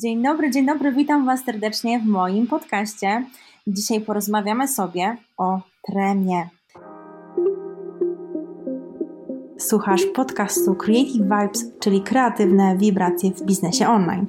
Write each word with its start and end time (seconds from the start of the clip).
Dzień 0.00 0.22
dobry, 0.22 0.50
dzień 0.50 0.66
dobry, 0.66 0.92
witam 0.92 1.26
Was 1.26 1.44
serdecznie 1.44 2.00
w 2.00 2.04
moim 2.04 2.46
podcaście. 2.46 3.24
Dzisiaj 3.66 4.00
porozmawiamy 4.00 4.68
sobie 4.68 5.16
o 5.36 5.60
tremie. 5.82 6.48
Słuchasz 9.58 10.02
podcastu 10.14 10.74
Creative 10.74 11.22
Vibes, 11.22 11.64
czyli 11.80 12.02
kreatywne 12.02 12.76
wibracje 12.76 13.30
w 13.30 13.42
biznesie 13.42 13.88
online. 13.88 14.26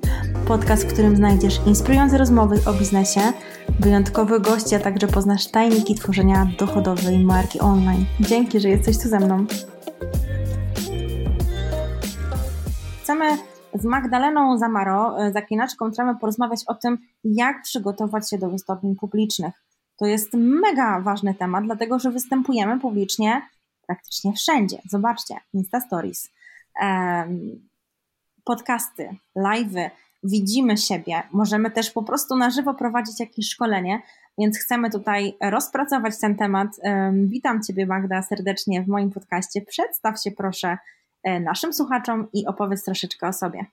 Podcast, 0.48 0.84
w 0.84 0.94
którym 0.94 1.16
znajdziesz 1.16 1.60
inspirujące 1.68 2.18
rozmowy 2.18 2.56
o 2.66 2.74
biznesie, 2.74 3.22
wyjątkowych 3.80 4.42
gości, 4.42 4.76
a 4.76 4.80
także 4.80 5.08
poznasz 5.08 5.48
tajniki 5.48 5.96
tworzenia 5.96 6.48
dochodowej 6.60 7.20
marki 7.20 7.60
online. 7.60 8.06
Dzięki, 8.20 8.60
że 8.60 8.70
jesteś 8.70 8.98
tu 8.98 9.10
ze 9.10 9.20
mną. 9.20 9.46
Chcemy 13.04 13.38
z 13.74 13.86
Magdaleną 13.86 14.58
Zamaro, 14.58 15.26
e, 15.26 15.32
zaklinaczką 15.32 15.92
Tremy, 15.92 16.16
porozmawiać 16.16 16.60
o 16.68 16.76
tym, 16.76 16.98
jak 17.24 17.62
przygotować 17.62 18.30
się 18.30 18.38
do 18.38 18.50
wystąpień 18.50 18.96
publicznych. 18.96 19.54
To 19.98 20.06
jest 20.06 20.34
mega 20.34 21.00
ważny 21.00 21.34
temat, 21.34 21.64
dlatego 21.66 22.00
że 22.00 22.12
występujemy 22.12 22.80
publicznie 22.80 23.42
praktycznie 23.88 24.34
wszędzie. 24.34 24.78
Zobaczcie, 24.90 25.36
Insta 25.54 25.80
Stories, 25.82 26.30
podcasty, 28.44 29.10
live'y, 29.38 29.90
widzimy 30.24 30.78
siebie, 30.78 31.24
możemy 31.32 31.72
też 31.72 31.92
po 31.92 32.04
prostu 32.04 32.36
na 32.36 32.50
żywo 32.50 32.74
prowadzić 32.74 33.20
jakieś 33.20 33.50
szkolenie, 33.50 34.02
więc 34.38 34.58
chcemy 34.58 34.90
tutaj 34.90 35.38
rozpracować 35.42 36.20
ten 36.20 36.36
temat. 36.36 36.68
Witam 37.14 37.64
Ciebie 37.64 37.86
Magda 37.86 38.22
serdecznie 38.22 38.84
w 38.84 38.88
moim 38.88 39.12
podcaście. 39.12 39.62
Przedstaw 39.62 40.22
się 40.22 40.32
proszę 40.32 40.78
naszym 41.24 41.74
słuchaczom 41.74 42.28
i 42.34 42.48
opowiedz 42.48 42.84
troszeczkę 42.84 43.28
o 43.28 43.34
sobie. 43.34 43.66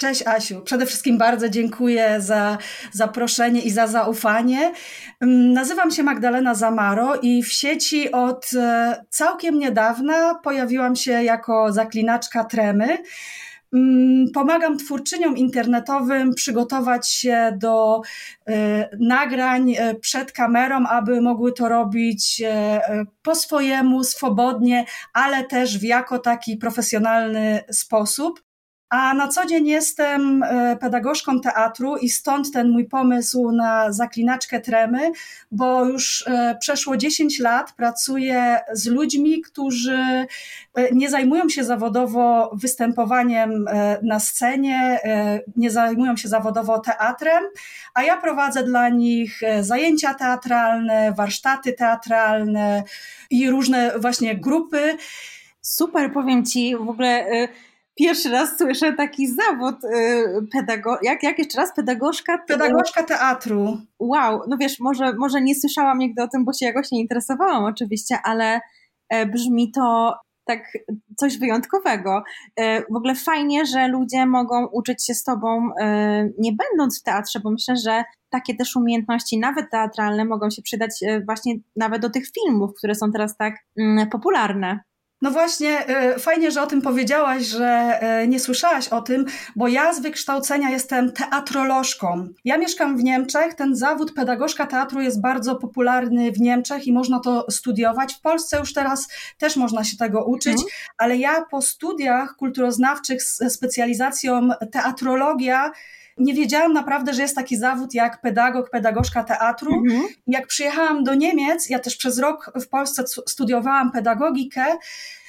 Cześć 0.00 0.26
Asiu, 0.26 0.60
przede 0.60 0.86
wszystkim 0.86 1.18
bardzo 1.18 1.48
dziękuję 1.48 2.20
za 2.20 2.58
zaproszenie 2.92 3.60
i 3.60 3.70
za 3.70 3.86
zaufanie. 3.86 4.72
Mm, 5.20 5.52
nazywam 5.52 5.90
się 5.90 6.02
Magdalena 6.02 6.54
Zamaro 6.54 7.16
i 7.22 7.42
w 7.42 7.52
sieci 7.52 8.12
od 8.12 8.50
e, 8.56 9.04
całkiem 9.10 9.58
niedawna 9.58 10.34
pojawiłam 10.34 10.96
się 10.96 11.12
jako 11.12 11.72
zaklinaczka 11.72 12.44
tremy. 12.44 12.98
Mm, 13.72 14.26
pomagam 14.34 14.78
twórczyniom 14.78 15.36
internetowym 15.36 16.34
przygotować 16.34 17.10
się 17.10 17.52
do 17.56 18.00
e, 18.48 18.88
nagrań 18.98 19.74
e, 19.78 19.94
przed 19.94 20.32
kamerą, 20.32 20.86
aby 20.86 21.20
mogły 21.20 21.52
to 21.52 21.68
robić 21.68 22.42
e, 22.44 23.06
po 23.22 23.34
swojemu, 23.34 24.04
swobodnie, 24.04 24.84
ale 25.12 25.44
też 25.44 25.78
w 25.78 25.82
jako 25.82 26.18
taki 26.18 26.56
profesjonalny 26.56 27.60
sposób. 27.70 28.49
A 28.90 29.14
na 29.14 29.28
co 29.28 29.46
dzień 29.46 29.66
jestem 29.66 30.42
e, 30.42 30.76
pedagogzką 30.76 31.40
teatru 31.40 31.96
i 31.96 32.08
stąd 32.08 32.52
ten 32.52 32.70
mój 32.70 32.84
pomysł 32.84 33.52
na 33.52 33.92
zaklinaczkę 33.92 34.60
tremy, 34.60 35.12
bo 35.50 35.84
już 35.84 36.24
e, 36.26 36.56
przeszło 36.60 36.96
10 36.96 37.40
lat 37.40 37.72
pracuję 37.72 38.60
z 38.72 38.86
ludźmi, 38.86 39.42
którzy 39.42 39.98
e, 39.98 40.26
nie 40.92 41.10
zajmują 41.10 41.48
się 41.48 41.64
zawodowo 41.64 42.50
występowaniem 42.54 43.64
na 44.02 44.20
scenie, 44.20 45.00
nie 45.56 45.70
zajmują 45.70 46.16
się 46.16 46.28
zawodowo 46.28 46.78
teatrem, 46.78 47.44
a 47.94 48.02
ja 48.02 48.16
prowadzę 48.16 48.62
dla 48.62 48.88
nich 48.88 49.40
zajęcia 49.60 50.14
teatralne, 50.14 51.12
warsztaty 51.12 51.72
teatralne 51.72 52.82
i 53.30 53.50
różne 53.50 53.98
właśnie 53.98 54.36
grupy. 54.36 54.96
Super, 55.60 56.12
powiem 56.12 56.44
Ci, 56.46 56.76
w 56.76 56.88
ogóle 56.88 57.26
pierwszy 57.94 58.28
raz 58.28 58.58
słyszę 58.58 58.92
taki 58.92 59.28
zawód 59.28 59.84
y, 59.84 59.88
pedago... 60.52 60.98
jak, 61.02 61.22
jak 61.22 61.38
jeszcze 61.38 61.60
raz? 61.60 61.74
Pedagogzka? 61.76 62.38
Pedagogzka 62.38 63.02
teatru. 63.02 63.78
Wow, 63.98 64.40
no 64.48 64.56
wiesz, 64.56 64.80
może, 64.80 65.12
może 65.12 65.40
nie 65.40 65.54
słyszałam 65.54 65.98
nigdy 65.98 66.22
o 66.22 66.28
tym, 66.28 66.44
bo 66.44 66.52
się 66.52 66.66
jakoś 66.66 66.90
nie 66.90 67.00
interesowałam 67.00 67.64
oczywiście, 67.64 68.18
ale 68.24 68.60
e, 69.08 69.26
brzmi 69.26 69.72
to 69.72 70.14
tak 70.44 70.64
coś 71.16 71.38
wyjątkowego. 71.38 72.22
E, 72.56 72.80
w 72.80 72.96
ogóle 72.96 73.14
fajnie, 73.14 73.66
że 73.66 73.88
ludzie 73.88 74.26
mogą 74.26 74.66
uczyć 74.66 75.06
się 75.06 75.14
z 75.14 75.24
tobą 75.24 75.70
e, 75.80 76.28
nie 76.38 76.52
będąc 76.52 77.00
w 77.00 77.02
teatrze, 77.02 77.40
bo 77.40 77.50
myślę, 77.50 77.76
że 77.76 78.04
takie 78.30 78.54
też 78.54 78.76
umiejętności, 78.76 79.38
nawet 79.38 79.70
teatralne, 79.70 80.24
mogą 80.24 80.50
się 80.50 80.62
przydać 80.62 81.00
właśnie 81.26 81.54
nawet 81.76 82.02
do 82.02 82.10
tych 82.10 82.24
filmów, 82.30 82.70
które 82.78 82.94
są 82.94 83.12
teraz 83.12 83.36
tak 83.36 83.54
mm, 83.78 84.08
popularne. 84.08 84.80
No 85.22 85.30
właśnie, 85.30 85.90
y, 86.14 86.18
fajnie, 86.18 86.50
że 86.50 86.62
o 86.62 86.66
tym 86.66 86.82
powiedziałaś, 86.82 87.42
że 87.42 88.00
y, 88.22 88.28
nie 88.28 88.40
słyszałaś 88.40 88.88
o 88.88 89.02
tym, 89.02 89.24
bo 89.56 89.68
ja 89.68 89.92
z 89.92 90.00
wykształcenia 90.00 90.70
jestem 90.70 91.12
teatrolożką. 91.12 92.28
Ja 92.44 92.58
mieszkam 92.58 92.96
w 92.96 93.04
Niemczech, 93.04 93.54
ten 93.54 93.76
zawód 93.76 94.14
pedagogzka 94.14 94.66
teatru 94.66 95.00
jest 95.00 95.20
bardzo 95.20 95.56
popularny 95.56 96.32
w 96.32 96.40
Niemczech 96.40 96.86
i 96.86 96.92
można 96.92 97.20
to 97.20 97.46
studiować. 97.50 98.14
W 98.14 98.20
Polsce 98.20 98.58
już 98.58 98.72
teraz 98.72 99.08
też 99.38 99.56
można 99.56 99.84
się 99.84 99.96
tego 99.96 100.24
uczyć, 100.24 100.52
mhm. 100.52 100.70
ale 100.98 101.16
ja 101.16 101.44
po 101.50 101.62
studiach 101.62 102.36
kulturoznawczych 102.36 103.22
z 103.22 103.52
specjalizacją 103.52 104.48
teatrologia 104.72 105.72
nie 106.20 106.34
wiedziałam 106.34 106.72
naprawdę, 106.72 107.14
że 107.14 107.22
jest 107.22 107.34
taki 107.34 107.56
zawód 107.56 107.94
jak 107.94 108.20
pedagog, 108.20 108.70
pedagogzka 108.70 109.24
teatru. 109.24 109.74
Mhm. 109.74 110.02
Jak 110.26 110.46
przyjechałam 110.46 111.04
do 111.04 111.14
Niemiec, 111.14 111.70
ja 111.70 111.78
też 111.78 111.96
przez 111.96 112.18
rok 112.18 112.52
w 112.62 112.68
Polsce 112.68 113.04
studiowałam 113.28 113.92
pedagogikę, 113.92 114.64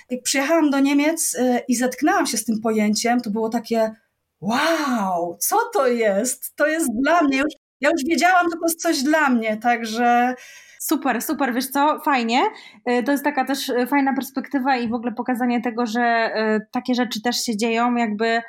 jak 0.09 0.23
przyjechałam 0.23 0.69
do 0.69 0.79
Niemiec 0.79 1.33
y, 1.33 1.61
i 1.67 1.75
zetknęłam 1.75 2.25
się 2.25 2.37
z 2.37 2.45
tym 2.45 2.61
pojęciem, 2.61 3.21
to 3.21 3.29
było 3.29 3.49
takie 3.49 3.95
wow, 4.41 5.37
co 5.39 5.57
to 5.73 5.87
jest? 5.87 6.55
To 6.55 6.67
jest 6.67 6.89
dla 7.03 7.21
mnie. 7.23 7.37
Już, 7.37 7.53
ja 7.81 7.89
już 7.89 8.01
wiedziałam, 8.09 8.45
że 8.45 8.57
to 8.57 8.65
jest 8.65 8.81
coś 8.81 9.03
dla 9.03 9.29
mnie, 9.29 9.57
także... 9.57 10.35
Super, 10.79 11.21
super, 11.21 11.53
wiesz 11.53 11.67
co, 11.67 11.99
fajnie. 11.99 12.43
Y, 12.89 13.03
to 13.03 13.11
jest 13.11 13.23
taka 13.23 13.45
też 13.45 13.69
y, 13.69 13.87
fajna 13.87 14.13
perspektywa 14.13 14.77
i 14.77 14.89
w 14.89 14.93
ogóle 14.93 15.11
pokazanie 15.11 15.61
tego, 15.61 15.85
że 15.85 16.31
takie 16.71 16.95
rzeczy 16.95 17.21
też 17.21 17.45
się 17.45 17.57
dzieją, 17.57 17.95
jakby 17.95 18.41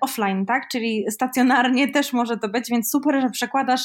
offline, 0.00 0.46
tak? 0.46 0.68
Czyli 0.68 1.04
stacjonarnie 1.10 1.88
też 1.88 2.12
może 2.12 2.38
to 2.38 2.48
być, 2.48 2.70
więc 2.70 2.90
super, 2.90 3.20
że 3.20 3.30
przekładasz 3.30 3.82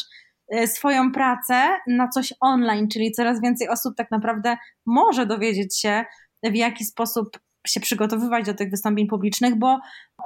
e, 0.52 0.68
swoją 0.68 1.12
pracę 1.12 1.68
na 1.88 2.08
coś 2.08 2.34
online, 2.42 2.88
czyli 2.88 3.12
coraz 3.12 3.42
więcej 3.42 3.70
osób 3.70 3.96
tak 3.96 4.12
naprawdę 4.12 4.58
może 4.86 5.26
dowiedzieć 5.26 5.80
się, 5.80 6.06
w 6.44 6.56
jaki 6.56 6.86
sposób 6.86 7.30
się 7.68 7.80
przygotowywać 7.80 8.46
do 8.46 8.54
tych 8.54 8.70
wystąpień 8.70 9.08
publicznych, 9.08 9.56
bo 9.56 9.80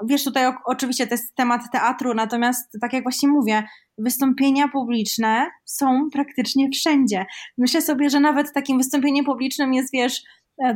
wiesz, 0.06 0.24
tutaj 0.24 0.54
oczywiście 0.66 1.08
to 1.08 1.14
jest 1.14 1.36
temat 1.36 1.62
teatru, 1.72 2.14
natomiast 2.14 2.78
tak 2.82 2.94
jak 2.94 3.04
właśnie 3.04 3.30
mówię, 3.30 3.64
wystąpienia 3.98 4.68
publiczne 4.68 5.48
są 5.66 6.10
praktycznie 6.14 6.70
wszędzie. 6.70 7.26
Myślę 7.58 7.82
sobie, 7.82 8.10
że 8.10 8.20
nawet 8.20 8.54
takim 8.54 8.78
wystąpieniem 8.78 9.26
publicznym 9.26 9.74
jest, 9.74 9.94
wiesz, 9.94 10.14
e, 10.18 10.24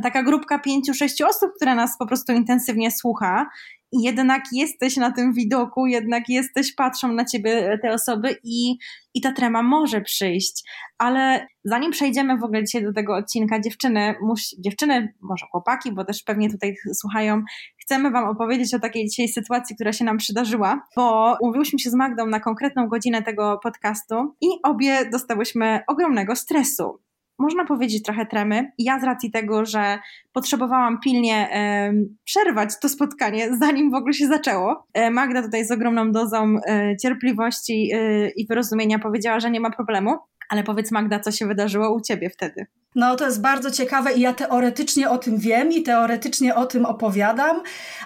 taka 0.02 0.22
grupka 0.22 0.58
pięciu, 0.58 0.94
sześciu 0.94 1.26
osób, 1.26 1.50
która 1.56 1.74
nas 1.74 1.98
po 1.98 2.06
prostu 2.06 2.32
intensywnie 2.32 2.90
słucha 2.90 3.46
i 3.92 4.02
jednak 4.02 4.42
jesteś 4.52 4.96
na 4.96 5.12
tym 5.12 5.32
widoku, 5.32 5.86
jednak 5.86 6.28
jesteś, 6.28 6.74
patrzą 6.74 7.12
na 7.12 7.24
ciebie 7.24 7.78
te 7.82 7.90
osoby 7.90 8.36
i, 8.44 8.76
i 9.14 9.20
ta 9.20 9.32
trema 9.32 9.62
może 9.62 10.00
przyjść. 10.00 10.62
Ale 10.98 11.46
zanim 11.64 11.90
przejdziemy 11.90 12.38
w 12.38 12.44
ogóle 12.44 12.64
dzisiaj 12.64 12.82
do 12.82 12.92
tego 12.92 13.16
odcinka, 13.16 13.60
dziewczyny, 13.60 14.14
musi, 14.22 14.56
dziewczyny, 14.60 15.14
może 15.20 15.46
chłopaki, 15.50 15.92
bo 15.92 16.04
też 16.04 16.22
pewnie 16.22 16.50
tutaj 16.50 16.74
słuchają, 16.94 17.42
chcemy 17.82 18.10
Wam 18.10 18.28
opowiedzieć 18.28 18.74
o 18.74 18.78
takiej 18.78 19.08
dzisiaj 19.08 19.28
sytuacji, 19.28 19.76
która 19.76 19.92
się 19.92 20.04
nam 20.04 20.16
przydarzyła, 20.16 20.86
bo 20.96 21.36
umówiłyśmy 21.40 21.78
się 21.78 21.90
z 21.90 21.94
Magdą 21.94 22.26
na 22.26 22.40
konkretną 22.40 22.88
godzinę 22.88 23.22
tego 23.22 23.60
podcastu 23.62 24.34
i 24.40 24.46
obie 24.62 25.10
dostałyśmy 25.12 25.80
ogromnego 25.86 26.36
stresu 26.36 27.05
można 27.38 27.64
powiedzieć, 27.64 28.02
trochę 28.02 28.26
tremy. 28.26 28.72
Ja 28.78 29.00
z 29.00 29.04
racji 29.04 29.30
tego, 29.30 29.64
że 29.64 29.98
potrzebowałam 30.32 31.00
pilnie 31.00 31.48
e, 31.52 31.92
przerwać 32.24 32.70
to 32.80 32.88
spotkanie, 32.88 33.56
zanim 33.56 33.90
w 33.90 33.94
ogóle 33.94 34.14
się 34.14 34.26
zaczęło. 34.26 34.86
E, 34.94 35.10
Magda 35.10 35.42
tutaj 35.42 35.64
z 35.64 35.70
ogromną 35.70 36.12
dozą 36.12 36.56
e, 36.66 36.96
cierpliwości 37.02 37.90
e, 37.94 38.28
i 38.28 38.46
wyrozumienia 38.46 38.98
powiedziała, 38.98 39.40
że 39.40 39.50
nie 39.50 39.60
ma 39.60 39.70
problemu. 39.70 40.16
Ale 40.48 40.62
powiedz 40.62 40.92
Magda, 40.92 41.20
co 41.20 41.32
się 41.32 41.46
wydarzyło 41.46 41.94
u 41.94 42.00
Ciebie 42.00 42.30
wtedy? 42.30 42.66
No, 42.96 43.16
to 43.16 43.24
jest 43.26 43.40
bardzo 43.40 43.70
ciekawe 43.70 44.12
i 44.12 44.20
ja 44.20 44.32
teoretycznie 44.32 45.10
o 45.10 45.18
tym 45.18 45.38
wiem 45.38 45.72
i 45.72 45.82
teoretycznie 45.82 46.54
o 46.54 46.66
tym 46.66 46.86
opowiadam, 46.86 47.62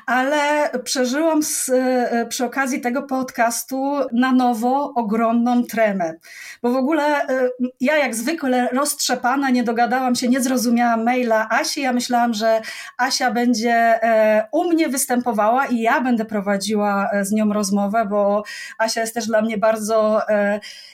ale 0.07 0.71
przeżyłam 0.85 1.43
z, 1.43 1.69
e, 1.69 2.27
przy 2.29 2.45
okazji 2.45 2.81
tego 2.81 3.03
podcastu 3.03 3.95
na 4.13 4.33
nowo 4.33 4.93
ogromną 4.95 5.65
tremę. 5.65 6.15
Bo 6.63 6.73
w 6.73 6.77
ogóle 6.77 7.29
e, 7.29 7.49
ja 7.81 7.97
jak 7.97 8.15
zwykle 8.15 8.69
roztrzepana, 8.73 9.51
nie 9.51 9.65
dogadałam 9.65 10.15
się, 10.15 10.29
nie 10.29 10.41
zrozumiałam 10.41 11.05
maila 11.05 11.49
Asi. 11.51 11.81
Ja 11.81 11.93
myślałam, 11.93 12.35
że 12.35 12.61
Asia 12.99 13.31
będzie 13.31 13.75
e, 13.75 14.49
u 14.53 14.65
mnie 14.65 14.89
występowała 14.89 15.67
i 15.67 15.81
ja 15.81 16.01
będę 16.01 16.25
prowadziła 16.25 17.11
z 17.23 17.33
nią 17.33 17.53
rozmowę, 17.53 18.07
bo 18.11 18.43
Asia 18.79 19.01
jest 19.01 19.15
też 19.15 19.27
dla 19.27 19.43
mnie 19.43 19.59
bardzo 19.59 20.21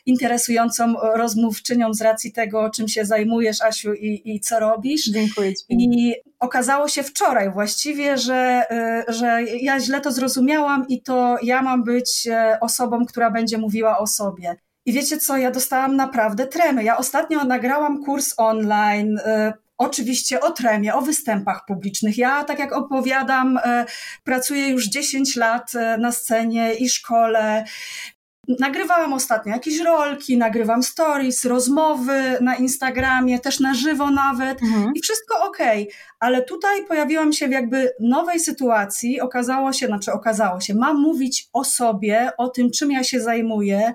interesującą 0.07 0.95
rozmówczynią 1.15 1.95
z 1.95 2.01
racji 2.03 2.33
tego, 2.33 2.71
czym 2.71 2.89
się 2.89 3.05
zajmujesz, 3.05 3.63
Asiu, 3.63 3.86
i, 3.95 4.35
i 4.35 4.41
co 4.41 4.61
robisz. 4.61 5.05
Dziękuję 5.05 5.55
Ci. 5.55 5.65
I 5.69 6.15
okazało 6.41 6.89
się 6.89 7.03
wczoraj 7.03 7.53
właściwie, 7.53 8.19
że, 8.19 8.63
że 9.09 9.43
ja 9.61 9.81
źle 9.81 10.01
to 10.01 10.13
zrozumiałam 10.13 10.89
i 10.89 11.03
to 11.03 11.37
ja 11.43 11.63
mam 11.63 11.85
być 11.85 12.29
osobą, 12.61 13.07
która 13.07 13.31
będzie 13.31 13.59
mówiła 13.59 13.99
o 13.99 14.07
sobie. 14.07 14.57
I 14.87 14.93
wiecie 14.93 15.19
co, 15.19 15.37
ja 15.37 15.51
dostałam 15.51 15.97
naprawdę 15.97 16.47
tremy. 16.47 16.85
Ja 16.85 16.97
ostatnio 16.97 17.45
nagrałam 17.45 18.05
kurs 18.05 18.35
online, 18.37 19.19
Oczywiście 19.79 20.41
o 20.41 20.51
tremie, 20.51 20.95
o 20.95 21.03
występach 21.03 21.65
publicznych. 21.67 22.19
Ja, 22.19 22.45
tak 22.45 22.59
jak 22.59 22.73
opowiadam, 22.73 23.59
e, 23.59 23.85
pracuję 24.25 24.69
już 24.69 24.89
10 24.89 25.37
lat 25.37 25.75
e, 25.75 25.99
na 25.99 26.13
scenie 26.13 26.75
i 26.75 26.89
szkole. 26.89 27.65
Nagrywałam 28.49 29.13
ostatnio 29.13 29.53
jakieś 29.53 29.81
rolki, 29.81 30.39
nagrywam 30.39 30.83
stories, 30.83 31.45
rozmowy 31.45 32.39
na 32.41 32.57
Instagramie, 32.57 33.39
też 33.39 33.61
na 33.61 33.75
żywo 33.75 34.11
nawet 34.11 34.63
mhm. 34.63 34.93
i 34.95 35.01
wszystko 35.01 35.45
ok, 35.45 35.59
ale 36.21 36.43
tutaj 36.43 36.85
pojawiłam 36.85 37.33
się 37.33 37.49
w 37.49 37.51
jakby 37.51 37.93
nowej 38.01 38.41
sytuacji. 38.41 39.21
Okazało 39.21 39.73
się, 39.73 39.87
znaczy 39.87 40.13
okazało 40.13 40.61
się, 40.61 40.75
mam 40.75 41.01
mówić 41.01 41.49
o 41.53 41.65
sobie, 41.65 42.31
o 42.39 42.49
tym, 42.49 42.71
czym 42.71 42.91
ja 42.91 43.05
się 43.05 43.21
zajmuję, 43.21 43.93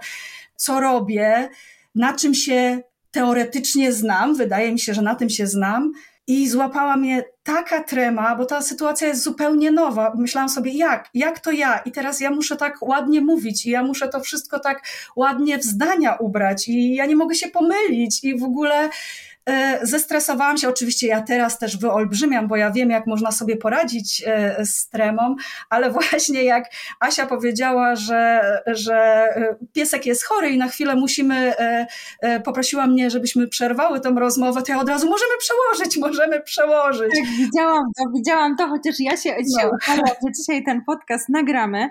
co 0.55 0.79
robię, 0.79 1.49
na 1.95 2.13
czym 2.13 2.33
się 2.33 2.81
teoretycznie 3.11 3.93
znam, 3.93 4.35
wydaje 4.35 4.71
mi 4.71 4.79
się, 4.79 4.93
że 4.93 5.01
na 5.01 5.15
tym 5.15 5.29
się 5.29 5.47
znam. 5.47 5.91
I 6.27 6.47
złapała 6.49 6.97
mnie 6.97 7.23
taka 7.43 7.83
trema, 7.83 8.35
bo 8.35 8.45
ta 8.45 8.61
sytuacja 8.61 9.07
jest 9.07 9.23
zupełnie 9.23 9.71
nowa. 9.71 10.13
Myślałam 10.17 10.49
sobie, 10.49 10.71
jak? 10.71 11.09
Jak 11.13 11.39
to 11.39 11.51
ja? 11.51 11.77
I 11.77 11.91
teraz 11.91 12.19
ja 12.19 12.31
muszę 12.31 12.55
tak 12.55 12.81
ładnie 12.81 13.21
mówić, 13.21 13.65
i 13.65 13.69
ja 13.69 13.83
muszę 13.83 14.07
to 14.07 14.19
wszystko 14.19 14.59
tak 14.59 14.87
ładnie 15.15 15.57
w 15.57 15.63
zdania 15.63 16.15
ubrać, 16.15 16.67
i 16.67 16.95
ja 16.95 17.05
nie 17.05 17.15
mogę 17.15 17.35
się 17.35 17.49
pomylić, 17.49 18.23
i 18.23 18.37
w 18.37 18.43
ogóle 18.43 18.89
zestresowałam 19.81 20.57
się, 20.57 20.69
oczywiście 20.69 21.07
ja 21.07 21.21
teraz 21.21 21.59
też 21.59 21.77
wyolbrzymiam, 21.77 22.47
bo 22.47 22.55
ja 22.55 22.71
wiem, 22.71 22.89
jak 22.89 23.07
można 23.07 23.31
sobie 23.31 23.57
poradzić 23.57 24.23
e, 24.25 24.65
z 24.65 24.89
tremą, 24.89 25.35
ale 25.69 25.91
właśnie 25.99 26.43
jak 26.43 26.65
Asia 26.99 27.25
powiedziała, 27.25 27.95
że, 27.95 28.41
że 28.67 28.95
e, 28.95 29.55
piesek 29.73 30.05
jest 30.05 30.23
chory 30.23 30.49
i 30.49 30.57
na 30.57 30.67
chwilę 30.67 30.95
musimy, 30.95 31.53
poprosiła 32.43 32.87
mnie, 32.87 33.09
żebyśmy 33.09 33.47
przerwały 33.47 33.99
tę 33.99 34.13
rozmowę, 34.17 34.61
to 34.61 34.71
ja 34.71 34.79
od 34.79 34.89
razu 34.89 35.09
możemy 35.09 35.31
przełożyć, 35.39 35.97
możemy 35.97 36.41
przełożyć. 36.41 37.11
Tak, 37.15 37.29
widziałam 37.37 37.83
to, 37.97 38.03
widziałam 38.15 38.57
to, 38.57 38.67
chociaż 38.67 38.95
ja 38.99 39.17
się 39.17 39.35
dzisiaj 39.47 39.69
no. 39.87 40.03
że 40.07 40.31
dzisiaj 40.37 40.63
ten 40.63 40.81
podcast 40.85 41.29
nagramy, 41.29 41.89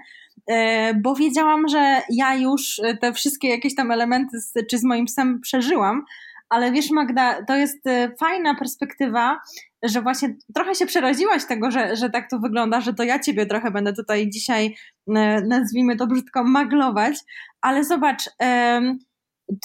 bo 1.02 1.14
wiedziałam, 1.14 1.68
że 1.68 2.02
ja 2.10 2.34
już 2.34 2.80
te 3.00 3.12
wszystkie 3.12 3.48
jakieś 3.48 3.74
tam 3.74 3.90
elementy 3.90 4.40
z, 4.40 4.52
czy 4.70 4.78
z 4.78 4.84
moim 4.84 5.06
psem 5.06 5.40
przeżyłam, 5.40 6.04
ale 6.50 6.72
wiesz 6.72 6.90
Magda, 6.90 7.44
to 7.44 7.56
jest 7.56 7.86
y, 7.86 8.14
fajna 8.20 8.54
perspektywa, 8.54 9.40
że 9.82 10.02
właśnie 10.02 10.36
trochę 10.54 10.74
się 10.74 10.86
przeraziłaś 10.86 11.46
tego, 11.46 11.70
że, 11.70 11.96
że 11.96 12.10
tak 12.10 12.30
to 12.30 12.38
wygląda, 12.38 12.80
że 12.80 12.94
to 12.94 13.02
ja 13.02 13.18
ciebie 13.18 13.46
trochę 13.46 13.70
będę 13.70 13.92
tutaj 13.92 14.30
dzisiaj, 14.30 14.66
y, 14.66 15.12
nazwijmy 15.46 15.96
to 15.96 16.06
brzydko, 16.06 16.44
maglować, 16.44 17.18
ale 17.60 17.84
zobacz, 17.84 18.22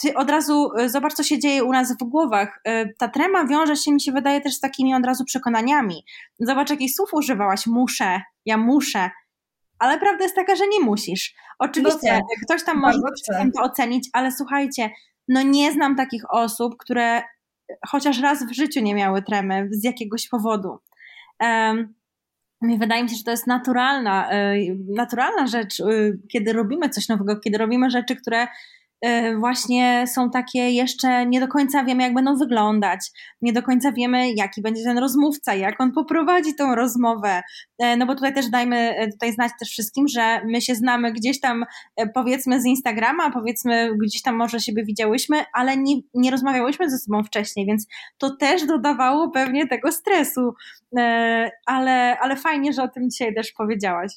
ty 0.01 0.13
od 0.15 0.29
razu 0.29 0.69
y, 0.79 0.89
zobacz, 0.89 1.13
co 1.13 1.23
się 1.23 1.39
dzieje 1.39 1.63
u 1.63 1.71
nas 1.71 1.93
w 1.93 2.03
głowach. 2.03 2.61
Ta 2.97 3.07
trema 3.07 3.45
wiąże 3.45 3.75
się, 3.75 3.91
mi 3.91 4.01
się 4.01 4.11
wydaje, 4.11 4.41
też 4.41 4.53
z 4.53 4.59
takimi 4.59 4.95
od 4.95 5.05
razu 5.05 5.25
przekonaniami. 5.25 6.05
Zobacz, 6.39 6.69
jakich 6.69 6.95
słów 6.95 7.13
używałaś. 7.13 7.67
Muszę, 7.67 8.21
ja 8.45 8.57
muszę. 8.57 9.09
Ale 9.79 9.99
prawda 9.99 10.23
jest 10.23 10.35
taka, 10.35 10.55
że 10.55 10.67
nie 10.67 10.79
musisz. 10.79 11.35
Oczywiście, 11.59 12.13
no 12.13 12.19
tak, 12.19 12.45
ktoś 12.45 12.63
tam 12.63 12.77
może 12.77 12.99
to 13.55 13.63
ocenić, 13.63 14.09
ale 14.13 14.31
słuchajcie, 14.31 14.89
no 15.27 15.41
nie 15.41 15.71
znam 15.71 15.95
takich 15.95 16.23
osób, 16.29 16.77
które 16.77 17.21
chociaż 17.87 18.21
raz 18.21 18.45
w 18.45 18.53
życiu 18.53 18.81
nie 18.81 18.95
miały 18.95 19.21
tremy 19.21 19.67
z 19.71 19.83
jakiegoś 19.83 20.27
powodu. 20.27 20.77
Um, 21.41 21.93
wydaje 22.79 23.03
mi 23.03 23.09
się, 23.09 23.15
że 23.15 23.23
to 23.23 23.31
jest 23.31 23.47
naturalna, 23.47 24.31
e, 24.31 24.55
naturalna 24.95 25.47
rzecz, 25.47 25.79
e, 25.79 25.85
kiedy 26.31 26.53
robimy 26.53 26.89
coś 26.89 27.07
nowego, 27.07 27.39
kiedy 27.39 27.57
robimy 27.57 27.89
rzeczy, 27.89 28.15
które 28.15 28.47
właśnie 29.39 30.05
są 30.07 30.29
takie 30.29 30.71
jeszcze 30.71 31.25
nie 31.25 31.39
do 31.39 31.47
końca 31.47 31.83
wiemy, 31.83 32.03
jak 32.03 32.13
będą 32.13 32.37
wyglądać, 32.37 32.99
nie 33.41 33.53
do 33.53 33.63
końca 33.63 33.91
wiemy, 33.91 34.33
jaki 34.33 34.61
będzie 34.61 34.83
ten 34.83 34.97
rozmówca, 34.97 35.53
jak 35.53 35.81
on 35.81 35.91
poprowadzi 35.91 36.55
tą 36.55 36.75
rozmowę. 36.75 37.41
E, 37.79 37.97
no 37.97 38.05
bo 38.05 38.15
tutaj 38.15 38.33
też 38.33 38.49
dajmy 38.49 38.77
e, 38.97 39.11
tutaj 39.11 39.33
znać 39.33 39.51
też 39.59 39.69
wszystkim, 39.69 40.07
że 40.07 40.41
my 40.45 40.61
się 40.61 40.75
znamy 40.75 41.13
gdzieś 41.13 41.39
tam 41.39 41.65
powiedzmy 42.13 42.61
z 42.61 42.65
Instagrama, 42.65 43.31
powiedzmy 43.31 43.89
gdzieś 44.05 44.21
tam 44.21 44.35
może 44.35 44.59
siebie 44.59 44.85
widziałyśmy, 44.85 45.43
ale 45.53 45.77
nie, 45.77 45.95
nie 46.13 46.31
rozmawiałyśmy 46.31 46.89
ze 46.89 46.97
sobą 46.97 47.23
wcześniej, 47.23 47.65
więc 47.65 47.87
to 48.17 48.35
też 48.35 48.65
dodawało 48.65 49.31
pewnie 49.31 49.67
tego 49.67 49.91
stresu. 49.91 50.53
Ale, 51.65 52.19
ale 52.19 52.35
fajnie, 52.35 52.73
że 52.73 52.83
o 52.83 52.87
tym 52.87 53.09
dzisiaj 53.09 53.35
też 53.35 53.51
powiedziałaś. 53.51 54.11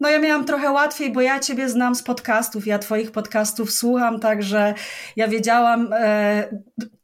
No 0.00 0.08
ja 0.08 0.18
miałam 0.18 0.44
trochę 0.44 0.70
łatwiej, 0.70 1.12
bo 1.12 1.20
ja 1.20 1.40
Ciebie 1.40 1.68
znam 1.68 1.94
z 1.94 2.02
podcastów, 2.02 2.66
ja 2.66 2.78
Twoich 2.78 3.10
podcastów 3.10 3.72
słucham, 3.72 4.20
także 4.20 4.74
ja 5.16 5.28
wiedziałam, 5.28 5.92
e, 5.92 6.48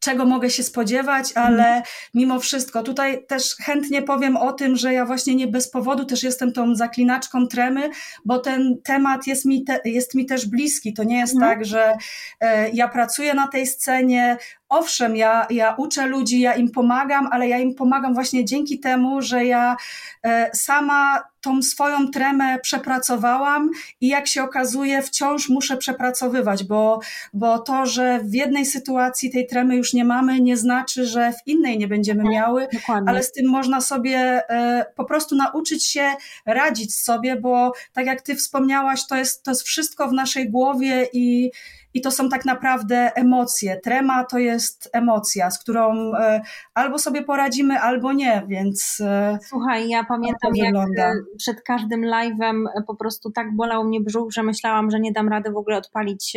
czego 0.01 0.25
mogę 0.25 0.51
się 0.51 0.63
spodziewać, 0.63 1.33
ale 1.35 1.67
mhm. 1.67 1.83
mimo 2.15 2.41
wszystko 2.41 2.83
tutaj 2.83 3.27
też 3.27 3.57
chętnie 3.57 4.03
powiem 4.03 4.37
o 4.37 4.53
tym, 4.53 4.77
że 4.77 4.93
ja 4.93 5.07
właśnie 5.07 5.35
nie 5.35 5.47
bez 5.47 5.71
powodu 5.71 6.05
też 6.05 6.23
jestem 6.23 6.53
tą 6.53 6.75
zaklinaczką 6.75 7.47
tremy, 7.47 7.91
bo 8.25 8.39
ten 8.39 8.77
temat 8.85 9.27
jest 9.27 9.45
mi, 9.45 9.65
te, 9.65 9.81
jest 9.85 10.15
mi 10.15 10.27
też 10.27 10.47
bliski. 10.47 10.95
To 10.95 11.05
nie 11.05 11.19
jest 11.19 11.35
mhm. 11.35 11.53
tak, 11.53 11.65
że 11.65 11.97
e, 12.41 12.71
ja 12.71 12.89
pracuję 12.89 13.35
na 13.35 13.49
tej 13.49 13.67
scenie, 13.67 14.37
owszem, 14.69 15.17
ja, 15.17 15.47
ja 15.51 15.75
uczę 15.79 16.07
ludzi, 16.07 16.41
ja 16.41 16.55
im 16.55 16.71
pomagam, 16.71 17.29
ale 17.31 17.49
ja 17.49 17.59
im 17.59 17.75
pomagam 17.75 18.15
właśnie 18.15 18.45
dzięki 18.45 18.81
temu, 18.81 19.23
że 19.23 19.45
ja 19.45 19.77
e, 20.25 20.51
sama 20.55 21.31
tą 21.41 21.63
swoją 21.63 22.11
tremę 22.11 22.59
przepracowałam 22.59 23.71
i 24.01 24.09
jak 24.09 24.27
się 24.27 24.43
okazuje, 24.43 25.03
wciąż 25.03 25.49
muszę 25.49 25.77
przepracowywać, 25.77 26.65
bo, 26.65 27.01
bo 27.33 27.59
to, 27.59 27.87
że 27.87 28.21
w 28.25 28.35
jednej 28.35 28.67
sytuacji 28.67 29.31
tej 29.31 29.47
tremy 29.47 29.77
już 29.77 29.90
nie 29.95 30.05
mamy, 30.05 30.41
nie 30.41 30.57
znaczy, 30.57 31.07
że 31.07 31.33
w 31.33 31.47
innej 31.47 31.79
nie 31.79 31.89
będziemy 31.89 32.23
tak, 32.23 32.33
miały, 32.33 32.69
Dokładnie. 32.73 33.09
ale 33.09 33.23
z 33.23 33.33
tym 33.33 33.49
można 33.49 33.81
sobie 33.81 34.19
e, 34.51 34.87
po 34.97 35.05
prostu 35.05 35.37
nauczyć 35.37 35.87
się 35.87 36.13
radzić 36.47 36.95
sobie, 36.95 37.37
bo 37.37 37.73
tak 37.93 38.07
jak 38.07 38.23
ty 38.23 38.37
wspomniałaś, 38.37 39.07
to 39.07 39.17
jest, 39.17 39.45
to 39.45 39.51
jest 39.51 39.63
wszystko 39.63 40.09
w 40.09 40.13
naszej 40.13 40.51
głowie 40.51 41.07
i 41.13 41.51
i 41.95 42.01
to 42.01 42.11
są 42.11 42.29
tak 42.29 42.45
naprawdę 42.45 43.13
emocje. 43.15 43.81
Trema 43.81 44.25
to 44.25 44.39
jest 44.39 44.91
emocja, 44.93 45.51
z 45.51 45.59
którą 45.59 46.15
e, 46.15 46.41
albo 46.75 46.99
sobie 46.99 47.23
poradzimy, 47.23 47.81
albo 47.81 48.13
nie, 48.13 48.43
więc. 48.49 49.01
E, 49.01 49.39
Słuchaj, 49.43 49.89
ja 49.89 50.05
pamiętam, 50.05 50.55
jak 50.55 50.67
wygląda. 50.67 51.13
przed 51.39 51.63
każdym 51.63 52.01
live'em 52.01 52.65
po 52.87 52.97
prostu 52.97 53.31
tak 53.31 53.57
bolał 53.57 53.85
mnie 53.85 54.01
brzuch, 54.01 54.33
że 54.33 54.43
myślałam, 54.43 54.91
że 54.91 55.01
nie 55.01 55.13
dam 55.13 55.29
rady 55.29 55.51
w 55.51 55.57
ogóle 55.57 55.77
odpalić 55.77 56.37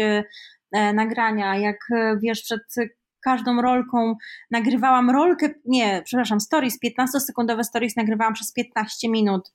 nagrania. 0.94 1.58
Jak 1.58 1.78
wiesz, 2.22 2.42
przed 2.42 2.62
każdą 3.24 3.62
rolką 3.62 4.16
nagrywałam 4.52 5.10
rolkę, 5.10 5.50
nie, 5.66 6.02
przepraszam, 6.06 6.40
stories, 6.40 6.80
15-sekundowe 6.86 7.64
stories 7.64 7.98
nagrywałam 7.98 8.34
przez 8.34 8.54
15 8.54 9.10
minut, 9.10 9.54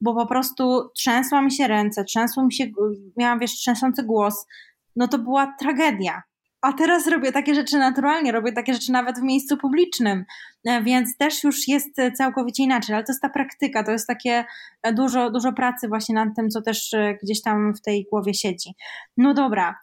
bo 0.00 0.14
po 0.14 0.26
prostu 0.26 0.90
trzęsła 0.96 1.42
mi 1.42 1.52
się 1.52 1.68
ręce, 1.68 2.04
trzęsło 2.04 2.44
mi 2.44 2.52
się, 2.52 2.66
miałam 3.16 3.38
wiesz, 3.38 3.52
trzęsący 3.52 4.02
głos, 4.02 4.46
no 4.96 5.08
to 5.08 5.18
była 5.18 5.54
tragedia. 5.58 6.22
A 6.62 6.72
teraz 6.72 7.06
robię 7.06 7.32
takie 7.32 7.54
rzeczy 7.54 7.78
naturalnie, 7.78 8.32
robię 8.32 8.52
takie 8.52 8.74
rzeczy 8.74 8.92
nawet 8.92 9.18
w 9.18 9.22
miejscu 9.22 9.56
publicznym, 9.56 10.24
e, 10.64 10.82
więc 10.82 11.16
też 11.16 11.44
już 11.44 11.68
jest 11.68 11.96
całkowicie 12.14 12.62
inaczej, 12.62 12.94
ale 12.94 13.04
to 13.04 13.12
jest 13.12 13.22
ta 13.22 13.28
praktyka, 13.28 13.84
to 13.84 13.92
jest 13.92 14.06
takie 14.06 14.44
e, 14.82 14.92
dużo, 14.92 15.30
dużo 15.30 15.52
pracy 15.52 15.88
właśnie 15.88 16.14
nad 16.14 16.28
tym, 16.36 16.50
co 16.50 16.62
też 16.62 16.94
e, 16.94 17.18
gdzieś 17.22 17.42
tam 17.42 17.74
w 17.74 17.80
tej 17.80 18.06
głowie 18.10 18.34
siedzi. 18.34 18.74
No 19.16 19.34
dobra, 19.34 19.78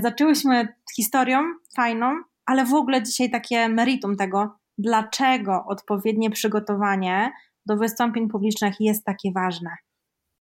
zaczęłyśmy 0.00 0.68
historią 0.96 1.42
fajną, 1.76 2.22
ale 2.52 2.66
w 2.66 2.74
ogóle 2.74 3.02
dzisiaj 3.02 3.30
takie 3.30 3.68
meritum 3.68 4.16
tego, 4.16 4.56
dlaczego 4.78 5.64
odpowiednie 5.66 6.30
przygotowanie 6.30 7.32
do 7.66 7.76
wystąpień 7.76 8.28
publicznych 8.28 8.74
jest 8.80 9.04
takie 9.04 9.32
ważne. 9.32 9.70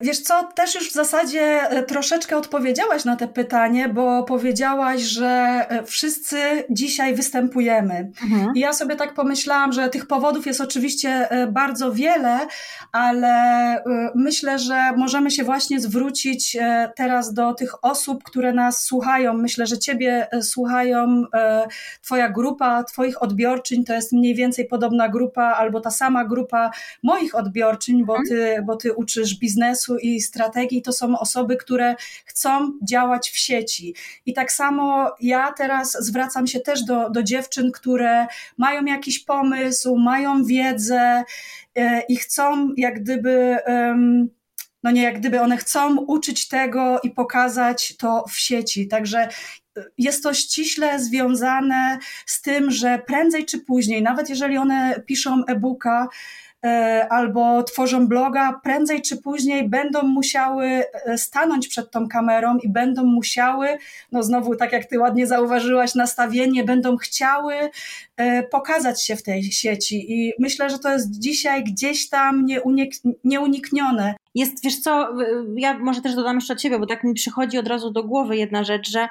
Wiesz 0.02 0.20
co, 0.20 0.44
też 0.44 0.76
już 0.76 0.90
w 0.90 0.94
zasadzie 0.94 1.70
e, 1.70 1.84
troszeczkę 1.84 2.38
odpowiedziałaś 2.38 3.06
na 3.06 3.16
te 3.16 3.28
pytanie, 3.28 3.90
bo 3.90 4.24
powiedziałaś, 4.24 5.02
że 5.02 5.28
e, 5.70 5.84
wszyscy 5.84 6.38
dzisiaj 6.70 7.16
występujemy. 7.16 8.12
Mhm. 8.24 8.56
I 8.56 8.60
ja 8.60 8.74
sobie 8.74 8.96
tak 8.96 9.14
pomyślałam, 9.14 9.74
że 9.74 9.90
tych 9.90 10.08
powodów 10.08 10.46
jest 10.46 10.62
oczywiście 10.62 11.30
e, 11.30 11.48
bardzo 11.48 11.92
wiele, 11.92 12.40
ale 12.92 13.36
myślę, 14.16 14.60
że 14.60 14.92
możemy 14.98 15.32
się 15.32 15.44
właśnie 15.44 15.80
zwrócić 15.80 16.58
teraz 16.96 17.34
do 17.34 17.54
tych 17.54 17.84
osób, 17.86 18.24
które 18.24 18.54
nas 18.54 18.84
słuchają. 18.84 19.34
Myślę, 19.34 19.68
że 19.68 19.78
Ciebie 19.78 20.28
słuchają, 20.42 21.24
Twoja 22.02 22.30
grupa, 22.30 22.84
Twoich 22.84 23.22
odbiorczyń 23.22 23.84
to 23.84 23.94
jest 23.94 24.14
mniej 24.14 24.36
więcej 24.36 24.66
podobna 24.66 25.10
grupa 25.10 25.44
albo 25.44 25.82
ta 25.82 25.92
sama 25.92 26.26
grupa 26.26 26.72
moich 27.04 27.36
odbiorczyń, 27.36 28.06
bo 28.06 28.18
mhm. 28.18 28.30
Ty, 28.30 28.64
bo 28.66 28.76
ty 28.76 28.94
uczysz 28.94 29.40
biznesu 29.40 29.85
i 30.02 30.22
strategii 30.22 30.82
to 30.82 30.94
są 30.94 31.20
osoby, 31.20 31.58
które 31.58 31.96
chcą 32.26 32.72
działać 32.90 33.30
w 33.30 33.38
sieci. 33.38 33.96
I 34.26 34.34
tak 34.34 34.52
samo 34.52 35.16
ja 35.22 35.54
teraz 35.58 35.98
zwracam 36.00 36.48
się 36.48 36.60
też 36.60 36.84
do, 36.84 37.10
do 37.10 37.24
dziewczyn, 37.24 37.72
które 37.72 38.28
mają 38.58 38.86
jakiś 38.86 39.20
pomysł, 39.20 39.96
mają 39.96 40.44
wiedzę 40.44 41.24
e, 41.76 42.02
i 42.10 42.16
chcą 42.16 42.70
jak 42.78 43.00
gdyby. 43.00 43.58
Um, 43.68 44.30
no 44.84 44.92
nie, 44.92 45.04
jak 45.04 45.20
gdyby 45.20 45.42
one 45.42 45.58
chcą 45.58 45.98
uczyć 45.98 46.48
tego 46.48 47.00
i 47.04 47.12
pokazać 47.12 47.98
to 47.98 48.26
w 48.30 48.38
sieci. 48.38 48.88
Także 48.88 49.30
jest 49.98 50.24
to 50.24 50.34
ściśle 50.34 51.00
związane 51.00 52.00
z 52.26 52.42
tym, 52.42 52.72
że 52.72 53.00
prędzej 53.08 53.46
czy 53.46 53.60
później, 53.60 54.02
nawet 54.02 54.30
jeżeli 54.30 54.58
one 54.58 55.02
piszą 55.06 55.46
e-booka, 55.48 56.08
e, 56.08 56.08
albo 57.10 57.64
tworzą 57.64 58.08
bloga, 58.08 58.60
prędzej 58.64 59.02
czy 59.02 59.18
później 59.18 59.70
będą 59.70 60.04
musiały 60.04 60.66
e, 60.66 61.18
stanąć 61.18 61.68
przed 61.68 61.92
tą 61.92 62.08
kamerą 62.08 62.58
i 62.58 62.70
będą 62.70 63.04
musiały, 63.04 63.68
no 64.12 64.24
znowu 64.24 64.56
tak 64.56 64.72
jak 64.72 64.86
ty 64.86 65.00
ładnie 65.00 65.28
zauważyłaś, 65.28 65.96
nastawienie, 65.96 66.64
będą 66.64 66.98
chciały 66.98 67.56
e, 68.18 68.44
pokazać 68.44 69.06
się 69.06 69.16
w 69.16 69.24
tej 69.24 69.44
sieci. 69.44 70.14
I 70.14 70.34
myślę, 70.40 70.70
że 70.70 70.80
to 70.80 70.94
jest 70.94 71.20
dzisiaj 71.20 71.64
gdzieś 71.64 72.10
tam 72.10 72.46
nieuniknione. 73.24 74.16
Jest, 74.36 74.64
wiesz 74.64 74.80
co, 74.80 75.10
ja 75.56 75.78
może 75.80 76.02
też 76.02 76.16
dodam 76.16 76.36
jeszcze 76.36 76.54
od 76.54 76.60
ciebie, 76.60 76.80
bo 76.80 76.86
tak 76.86 77.04
mi 77.04 77.14
przychodzi 77.14 77.58
od 77.58 77.68
razu 77.68 77.92
do 77.92 78.04
głowy 78.04 78.38
jedna 78.38 78.64
rzecz, 78.64 78.92
że 78.92 79.08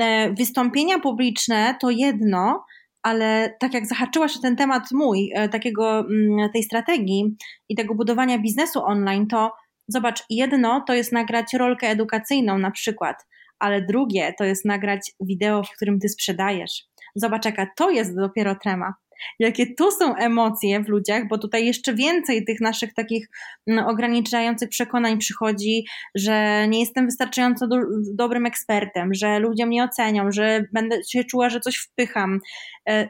E, 0.00 0.32
wystąpienia 0.32 0.98
publiczne 0.98 1.74
to 1.80 1.90
jedno, 1.90 2.64
ale 3.02 3.56
tak 3.60 3.74
jak 3.74 3.86
zahaczyłaś 3.86 4.36
o 4.36 4.40
ten 4.40 4.56
temat 4.56 4.82
mój, 4.92 5.32
e, 5.34 5.48
takiego, 5.48 6.00
mm, 6.00 6.50
tej 6.52 6.62
strategii 6.62 7.36
i 7.68 7.74
tego 7.74 7.94
budowania 7.94 8.38
biznesu 8.38 8.84
online, 8.84 9.26
to 9.26 9.52
zobacz, 9.88 10.24
jedno 10.30 10.84
to 10.86 10.94
jest 10.94 11.12
nagrać 11.12 11.54
rolkę 11.54 11.88
edukacyjną 11.88 12.58
na 12.58 12.70
przykład, 12.70 13.16
ale 13.58 13.82
drugie 13.82 14.34
to 14.38 14.44
jest 14.44 14.64
nagrać 14.64 15.12
wideo, 15.20 15.62
w 15.62 15.70
którym 15.76 15.98
ty 15.98 16.08
sprzedajesz. 16.08 16.84
Zobacz, 17.14 17.44
jaka 17.44 17.66
to 17.76 17.90
jest 17.90 18.16
dopiero 18.16 18.54
trema 18.54 18.94
jakie 19.38 19.74
tu 19.74 19.90
są 19.90 20.16
emocje 20.16 20.82
w 20.82 20.88
ludziach, 20.88 21.28
bo 21.28 21.38
tutaj 21.38 21.66
jeszcze 21.66 21.94
więcej 21.94 22.44
tych 22.44 22.60
naszych 22.60 22.94
takich 22.94 23.28
mm, 23.66 23.86
ograniczających 23.86 24.68
przekonań 24.68 25.18
przychodzi, 25.18 25.84
że 26.14 26.68
nie 26.68 26.80
jestem 26.80 27.06
wystarczająco 27.06 27.68
do, 27.68 27.76
dobrym 28.14 28.46
ekspertem, 28.46 29.14
że 29.14 29.38
ludzie 29.38 29.66
mnie 29.66 29.84
ocenią, 29.84 30.32
że 30.32 30.64
będę 30.72 31.04
się 31.08 31.24
czuła, 31.24 31.50
że 31.50 31.60
coś 31.60 31.76
wpycham. 31.76 32.40
E, 32.88 33.08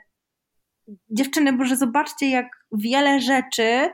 dziewczyny, 1.10 1.52
Boże, 1.52 1.76
zobaczcie, 1.76 2.30
jak 2.30 2.46
wiele 2.72 3.20
rzeczy 3.20 3.90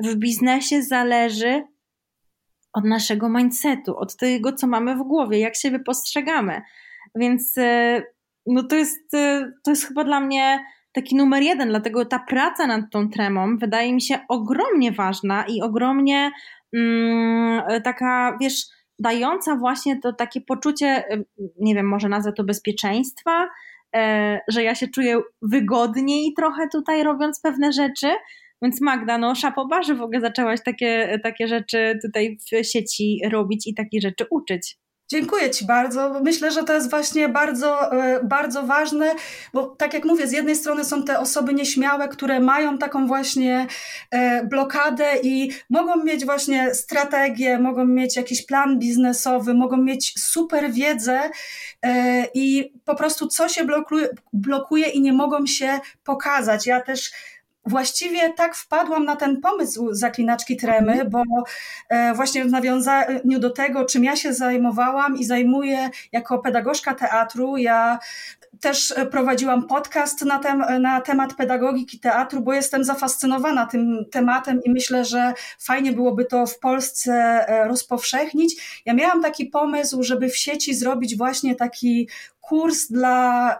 w 0.00 0.14
biznesie 0.14 0.82
zależy 0.82 1.62
od 2.72 2.84
naszego 2.84 3.28
mindsetu, 3.28 3.98
od 3.98 4.16
tego, 4.16 4.52
co 4.52 4.66
mamy 4.66 4.96
w 4.96 5.02
głowie, 5.02 5.38
jak 5.38 5.56
siebie 5.56 5.78
postrzegamy. 5.78 6.62
Więc 7.14 7.58
e, 7.58 8.02
no 8.46 8.62
to 8.62 8.76
jest, 8.76 9.14
e, 9.14 9.52
to 9.64 9.70
jest 9.70 9.86
chyba 9.86 10.04
dla 10.04 10.20
mnie 10.20 10.64
taki 10.92 11.16
numer 11.16 11.42
jeden, 11.42 11.68
dlatego 11.68 12.04
ta 12.04 12.18
praca 12.18 12.66
nad 12.66 12.80
tą 12.92 13.10
tremą 13.10 13.56
wydaje 13.58 13.92
mi 13.92 14.02
się 14.02 14.18
ogromnie 14.28 14.92
ważna 14.92 15.44
i 15.48 15.62
ogromnie 15.62 16.30
mm, 16.72 17.62
taka, 17.82 18.38
wiesz, 18.40 18.64
dająca 18.98 19.56
właśnie 19.56 20.00
to 20.00 20.12
takie 20.12 20.40
poczucie, 20.40 21.04
nie 21.60 21.74
wiem, 21.74 21.88
może 21.88 22.08
nazwę 22.08 22.32
to 22.32 22.44
bezpieczeństwa, 22.44 23.48
e, 23.96 24.40
że 24.48 24.62
ja 24.62 24.74
się 24.74 24.88
czuję 24.88 25.20
wygodniej 25.42 26.32
trochę 26.36 26.68
tutaj 26.72 27.02
robiąc 27.02 27.40
pewne 27.40 27.72
rzeczy. 27.72 28.08
Więc 28.62 28.80
Magda, 28.80 29.18
no 29.18 29.34
szapoba, 29.34 29.82
że 29.82 29.94
w 29.94 30.02
ogóle 30.02 30.20
zaczęłaś 30.20 30.60
takie, 30.64 31.18
takie 31.22 31.48
rzeczy 31.48 31.98
tutaj 32.02 32.38
w 32.52 32.66
sieci 32.66 33.20
robić 33.30 33.66
i 33.66 33.74
takie 33.74 34.00
rzeczy 34.00 34.26
uczyć. 34.30 34.78
Dziękuję 35.10 35.50
Ci 35.50 35.66
bardzo. 35.66 36.20
Myślę, 36.20 36.50
że 36.50 36.64
to 36.64 36.74
jest 36.74 36.90
właśnie 36.90 37.28
bardzo, 37.28 37.92
e, 37.92 38.20
bardzo 38.24 38.62
ważne, 38.62 39.14
bo 39.52 39.66
tak 39.66 39.94
jak 39.94 40.04
mówię, 40.04 40.26
z 40.26 40.32
jednej 40.32 40.56
strony 40.56 40.84
są 40.84 41.02
te 41.02 41.18
osoby 41.18 41.54
nieśmiałe, 41.54 42.08
które 42.08 42.40
mają 42.40 42.78
taką 42.78 43.06
właśnie 43.06 43.66
e, 44.10 44.46
blokadę 44.46 45.06
i 45.22 45.50
mogą 45.70 46.04
mieć 46.04 46.24
właśnie 46.24 46.74
strategię, 46.74 47.58
mogą 47.58 47.84
mieć 47.84 48.16
jakiś 48.16 48.46
plan 48.46 48.78
biznesowy, 48.78 49.54
mogą 49.54 49.76
mieć 49.76 50.14
super 50.20 50.72
wiedzę 50.72 51.30
e, 51.82 52.24
i 52.34 52.72
po 52.84 52.94
prostu 52.94 53.26
co 53.26 53.48
się 53.48 53.64
blokuje, 53.64 54.08
blokuje 54.32 54.88
i 54.88 55.00
nie 55.00 55.12
mogą 55.12 55.46
się 55.46 55.80
pokazać. 56.04 56.66
Ja 56.66 56.80
też 56.80 57.10
właściwie 57.68 58.32
tak 58.32 58.54
wpadłam 58.54 59.04
na 59.04 59.16
ten 59.16 59.40
pomysł 59.40 59.88
zaklinaczki 59.94 60.56
tremy, 60.56 60.92
mhm. 60.92 61.10
bo 61.10 61.22
e, 61.88 62.14
właśnie 62.14 62.44
w 62.44 62.50
nawiązaniu 62.50 63.38
do 63.38 63.50
tego, 63.50 63.84
czym 63.84 64.04
ja 64.04 64.16
się 64.16 64.32
zajmowałam 64.32 65.16
i 65.16 65.24
zajmuję 65.24 65.90
jako 66.12 66.38
pedagogzka 66.38 66.94
teatru, 66.94 67.56
ja 67.56 67.98
też 68.60 68.94
prowadziłam 69.10 69.66
podcast 69.66 70.24
na, 70.24 70.38
tem 70.38 70.82
na 70.82 71.00
temat 71.00 71.34
pedagogiki 71.34 72.00
teatru, 72.00 72.40
bo 72.40 72.52
jestem 72.52 72.84
zafascynowana 72.84 73.66
tym 73.66 74.04
tematem 74.10 74.60
i 74.64 74.70
myślę, 74.70 75.04
że 75.04 75.32
fajnie 75.58 75.92
byłoby 75.92 76.24
to 76.24 76.46
w 76.46 76.58
Polsce 76.58 77.12
e, 77.48 77.68
rozpowszechnić. 77.68 78.82
Ja 78.86 78.94
miałam 78.94 79.22
taki 79.22 79.46
pomysł, 79.46 80.02
żeby 80.02 80.28
w 80.28 80.36
sieci 80.36 80.74
zrobić 80.74 81.16
właśnie 81.16 81.54
taki 81.54 82.08
kurs 82.40 82.86
dla, 82.86 83.58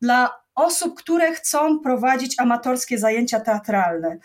dla 0.00 0.41
osób, 0.54 0.94
które 0.94 1.32
chcą 1.32 1.78
prowadzić 1.78 2.40
amatorskie 2.40 2.98
zajęcia 2.98 3.40
teatralne. 3.40 4.18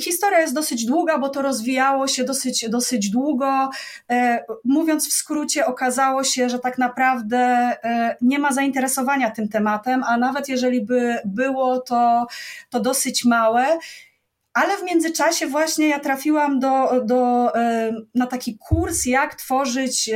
Historia 0.00 0.40
jest 0.40 0.54
dosyć 0.54 0.84
długa, 0.84 1.18
bo 1.18 1.28
to 1.28 1.42
rozwijało 1.42 2.08
się 2.08 2.24
dosyć, 2.24 2.68
dosyć 2.68 3.10
długo. 3.10 3.70
E, 4.10 4.44
mówiąc 4.64 5.08
w 5.08 5.12
skrócie, 5.12 5.66
okazało 5.66 6.24
się, 6.24 6.48
że 6.48 6.58
tak 6.58 6.78
naprawdę 6.78 7.38
e, 7.38 8.16
nie 8.20 8.38
ma 8.38 8.52
zainteresowania 8.52 9.30
tym 9.30 9.48
tematem, 9.48 10.04
a 10.06 10.16
nawet 10.16 10.48
jeżeli 10.48 10.84
by 10.84 11.18
było, 11.24 11.80
to, 11.80 12.26
to 12.70 12.80
dosyć 12.80 13.24
małe. 13.24 13.78
Ale 14.54 14.76
w 14.76 14.82
międzyczasie 14.82 15.46
właśnie 15.46 15.88
ja 15.88 16.00
trafiłam 16.00 16.60
do, 16.60 17.00
do, 17.04 17.54
e, 17.56 17.92
na 18.14 18.26
taki 18.26 18.58
kurs, 18.58 19.06
jak 19.06 19.34
tworzyć 19.34 20.10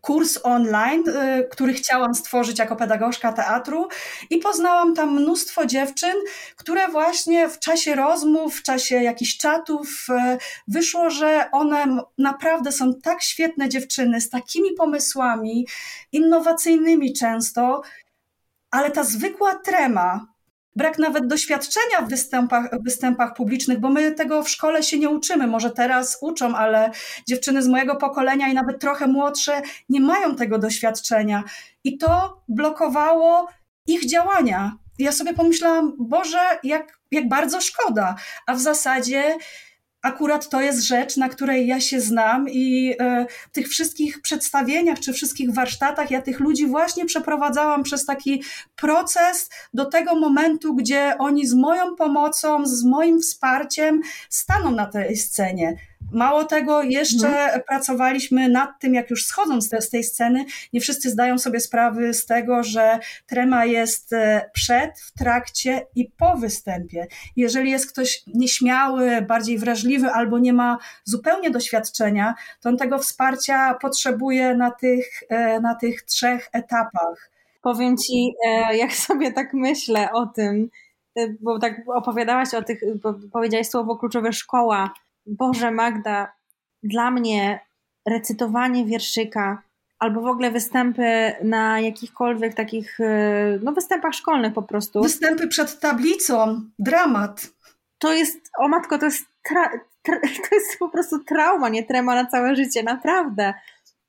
kurs 0.00 0.38
online, 0.42 1.04
e, 1.08 1.44
który 1.44 1.74
chciałam 1.74 2.14
stworzyć 2.14 2.58
jako 2.58 2.76
pedagogzka 2.76 3.32
teatru 3.32 3.88
i 4.30 4.38
poznałam 4.38 4.94
tam 4.94 5.20
mnóstwo 5.20 5.66
dziewczyn, 5.66 6.14
które 6.56 6.88
właśnie 6.88 7.48
w 7.48 7.58
czasie 7.58 7.94
rozmów, 7.94 8.56
w 8.56 8.62
czasie 8.62 8.96
jakichś 8.96 9.36
czatów 9.36 10.06
wyszło, 10.68 11.10
że 11.10 11.48
one 11.52 11.98
naprawdę 12.18 12.72
są 12.72 12.94
tak 12.94 13.22
świetne 13.22 13.68
dziewczyny, 13.68 14.20
z 14.20 14.30
takimi 14.30 14.72
pomysłami, 14.72 15.66
innowacyjnymi 16.12 17.12
często, 17.12 17.82
ale 18.70 18.90
ta 18.90 19.04
zwykła 19.04 19.54
trema, 19.54 20.35
brak 20.76 20.98
nawet 20.98 21.26
doświadczenia 21.26 22.02
w 22.02 22.08
występach, 22.08 22.82
występach 22.82 23.34
publicznych, 23.34 23.80
bo 23.80 23.90
my 23.90 24.12
tego 24.12 24.42
w 24.42 24.50
szkole 24.50 24.82
się 24.82 24.98
nie 24.98 25.08
uczymy. 25.08 25.46
Może 25.46 25.70
teraz 25.70 26.18
uczą, 26.20 26.56
ale 26.56 26.90
dziewczyny 27.28 27.62
z 27.62 27.68
mojego 27.68 27.96
pokolenia 27.96 28.48
i 28.48 28.54
nawet 28.54 28.80
trochę 28.80 29.06
młodsze 29.06 29.62
nie 29.88 30.00
mają 30.00 30.36
tego 30.36 30.58
doświadczenia. 30.58 31.44
I 31.84 31.98
to 31.98 32.42
blokowało 32.48 33.48
ich 33.86 34.06
działania. 34.06 34.76
ja 34.98 35.12
sobie 35.12 35.34
pomyślałam, 35.34 35.92
Boże, 35.98 36.58
jak, 36.62 36.98
jak 37.10 37.28
bardzo 37.28 37.60
szkoda. 37.60 38.14
A 38.46 38.54
w 38.54 38.60
zasadzie 38.60 39.36
akurat 40.02 40.48
to 40.48 40.60
jest 40.60 40.82
rzecz, 40.82 41.16
na 41.16 41.28
której 41.28 41.66
ja 41.66 41.80
się 41.80 42.00
znam 42.00 42.48
i 42.48 42.94
e, 43.00 43.26
w 43.28 43.52
tych 43.52 43.68
wszystkich 43.68 44.22
przedstawieniach 44.22 45.00
czy 45.00 45.12
wszystkich 45.12 45.54
warsztatach 45.54 46.10
ja 46.10 46.22
tych 46.22 46.40
ludzi 46.40 46.66
właśnie 46.66 47.04
przeprowadzałam 47.04 47.82
przez 47.82 48.04
taki 48.04 48.42
proces 48.76 49.50
do 49.74 49.84
tego 49.84 50.14
momentu, 50.14 50.74
gdzie 50.74 51.14
oni 51.18 51.46
z 51.46 51.54
moją 51.54 51.96
pomocą, 51.96 52.66
z 52.66 52.84
moim 52.84 53.20
wsparciem 53.20 54.00
staną 54.30 54.70
na 54.70 54.86
tej 54.86 55.16
scenie. 55.16 55.76
Mało 56.12 56.44
tego, 56.44 56.82
jeszcze 56.82 57.28
mhm. 57.28 57.62
pracowaliśmy 57.68 58.48
nad 58.48 58.70
tym, 58.80 58.94
jak 58.94 59.10
już 59.10 59.26
schodzą 59.26 59.60
z, 59.60 59.68
te, 59.68 59.80
z 59.82 59.90
tej 59.90 60.04
sceny, 60.04 60.44
nie 60.72 60.80
wszyscy 60.80 61.10
zdają 61.10 61.38
sobie 61.38 61.60
sprawy 61.60 62.14
z 62.14 62.26
tego, 62.26 62.62
że 62.62 62.98
trema 63.26 63.64
jest 63.64 64.12
e, 64.12 64.50
przed, 64.54 65.00
w 65.00 65.12
trakcie 65.18 65.86
i 65.94 66.10
po 66.10 66.36
występie. 66.36 67.06
Jeżeli 67.36 67.70
jest 67.70 67.92
ktoś 67.92 68.22
nieśmiały, 68.26 69.22
bardziej 69.22 69.58
wrażliwy 69.58 70.10
albo 70.10 70.38
nie 70.38 70.52
ma 70.52 70.78
zupełnie 71.04 71.50
doświadczenia, 71.50 72.34
to 72.60 72.68
on 72.68 72.76
tego 72.76 72.98
wsparcia 72.98 73.74
potrzebuje 73.74 74.54
na 74.54 74.70
tych, 74.70 75.06
e, 75.28 75.60
na 75.60 75.74
tych 75.74 76.02
trzech 76.02 76.48
etapach. 76.52 77.30
Powiem 77.62 77.96
ci, 77.96 78.34
e, 78.46 78.76
jak 78.76 78.92
sobie 78.92 79.32
tak 79.32 79.54
myślę 79.54 80.12
o 80.12 80.26
tym, 80.26 80.68
bo 81.40 81.58
tak 81.58 81.80
opowiadałaś 81.94 82.54
o 82.54 82.62
tych, 82.62 82.80
powiedziałaś 83.32 83.66
słowo 83.68 83.96
kluczowe 83.96 84.32
szkoła 84.32 84.90
Boże 85.26 85.70
Magda, 85.70 86.32
dla 86.82 87.10
mnie 87.10 87.60
recytowanie 88.08 88.84
wierszyka 88.84 89.62
albo 89.98 90.20
w 90.20 90.26
ogóle 90.26 90.50
występy 90.50 91.32
na 91.44 91.80
jakichkolwiek 91.80 92.54
takich, 92.54 93.00
e, 93.00 93.58
no 93.62 93.72
występach 93.72 94.14
szkolnych 94.14 94.52
po 94.52 94.62
prostu. 94.62 95.02
Występy 95.02 95.48
przed 95.48 95.80
tablicą, 95.80 96.60
dramat. 96.78 97.50
To 97.98 98.12
jest, 98.12 98.50
o 98.58 98.68
matko, 98.68 98.98
to 98.98 99.04
jest 99.04 99.26
tra 99.42 99.70
to 100.48 100.54
jest 100.54 100.78
po 100.78 100.88
prostu 100.88 101.24
trauma, 101.24 101.68
nie 101.68 101.84
trema 101.84 102.14
na 102.14 102.26
całe 102.26 102.56
życie, 102.56 102.82
naprawdę. 102.82 103.54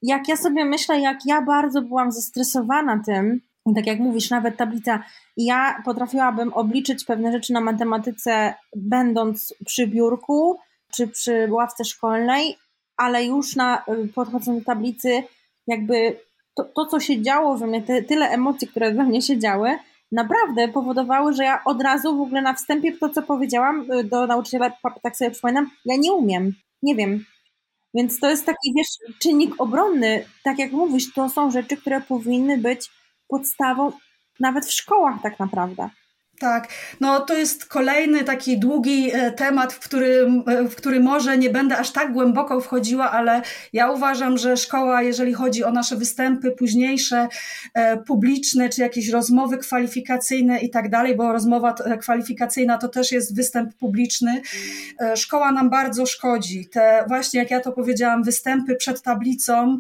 Jak 0.02 0.28
ja 0.28 0.38
sobie 0.38 0.66
myślę, 0.66 1.00
jak 1.00 1.18
ja 1.26 1.42
bardzo 1.42 1.82
byłam 1.82 2.12
zestresowana 2.12 3.02
tym, 3.06 3.42
i 3.66 3.76
tak 3.76 3.88
jak 3.88 4.00
mówisz, 4.00 4.30
nawet 4.30 4.58
tablica, 4.58 5.04
ja 5.38 5.82
potrafiłabym 5.86 6.54
obliczyć 6.54 7.06
pewne 7.06 7.32
rzeczy 7.32 7.54
na 7.54 7.62
matematyce, 7.62 8.54
będąc 8.76 9.54
przy 9.66 9.88
biurku 9.88 10.60
czy 10.92 11.08
przy 11.08 11.48
ławce 11.52 11.86
szkolnej, 11.86 12.58
ale 12.98 13.26
już 13.26 13.56
na 13.56 13.84
y, 13.88 14.08
podchodząc 14.16 14.60
do 14.60 14.66
tablicy, 14.66 15.24
jakby 15.68 16.20
to, 16.56 16.64
to 16.64 16.86
co 16.86 17.00
się 17.00 17.22
działo 17.22 17.58
we 17.58 17.68
mnie, 17.68 17.82
te, 17.82 18.04
tyle 18.04 18.30
emocji, 18.30 18.68
które 18.68 18.94
we 18.94 19.04
mnie 19.04 19.22
się 19.22 19.40
działy, 19.40 19.78
naprawdę 20.12 20.68
powodowały, 20.68 21.34
że 21.34 21.44
ja 21.44 21.64
od 21.66 21.82
razu 21.82 22.18
w 22.18 22.22
ogóle 22.22 22.42
na 22.42 22.54
wstępie 22.54 22.98
to, 22.98 23.10
co 23.10 23.22
powiedziałam 23.22 23.92
y, 23.92 24.04
do 24.04 24.28
nauczyciela, 24.28 24.72
tak 25.04 25.18
sobie 25.18 25.32
przypominam, 25.32 25.70
ja 25.86 25.96
nie 25.98 26.14
umiem, 26.14 26.54
nie 26.84 26.96
wiem. 26.96 27.26
Więc 27.94 28.20
to 28.20 28.30
jest 28.30 28.46
taki, 28.46 28.74
wiesz, 28.78 29.16
czynnik 29.20 29.62
obronny. 29.62 30.26
Tak 30.44 30.60
jak 30.60 30.72
mówisz, 30.72 31.14
to 31.14 31.30
są 31.30 31.52
rzeczy, 31.52 31.78
które 31.78 32.02
powinny 32.02 32.58
być 32.58 32.92
podstawą 33.28 33.92
nawet 34.40 34.66
w 34.66 34.72
szkołach 34.72 35.22
tak 35.24 35.40
naprawdę. 35.40 35.90
Tak, 36.40 36.68
no 37.00 37.20
to 37.20 37.34
jest 37.38 37.66
kolejny 37.66 38.24
taki 38.24 38.60
długi 38.60 39.12
e, 39.14 39.32
temat, 39.32 39.74
w 39.74 39.80
który, 39.80 40.28
e, 40.48 40.70
w 40.70 40.76
który 40.76 41.00
może 41.00 41.38
nie 41.38 41.50
będę 41.50 41.78
aż 41.78 41.92
tak 41.92 42.14
głęboko 42.14 42.62
wchodziła, 42.62 43.12
ale 43.12 43.42
ja 43.74 43.92
uważam, 43.92 44.38
że 44.38 44.58
szkoła, 44.58 45.02
jeżeli 45.02 45.34
chodzi 45.34 45.64
o 45.64 45.72
nasze 45.72 45.96
występy 45.96 46.52
późniejsze, 46.52 47.28
e, 47.74 47.98
publiczne, 47.98 48.70
czy 48.70 48.82
jakieś 48.82 49.10
rozmowy 49.10 49.58
kwalifikacyjne 49.58 50.60
i 50.60 50.70
tak 50.70 50.90
dalej, 50.90 51.16
bo 51.16 51.32
rozmowa 51.32 51.76
kwalifikacyjna 52.02 52.78
to 52.78 52.88
też 52.88 53.12
jest 53.12 53.36
występ 53.36 53.74
publiczny, 53.74 54.42
szkoła 55.16 55.52
nam 55.52 55.70
bardzo 55.70 56.06
szkodzi. 56.06 56.70
Te 56.72 57.06
właśnie, 57.08 57.40
jak 57.40 57.52
ja 57.52 57.60
to 57.60 57.72
powiedziałam, 57.72 58.24
występy 58.24 58.76
przed 58.76 59.02
tablicą, 59.02 59.80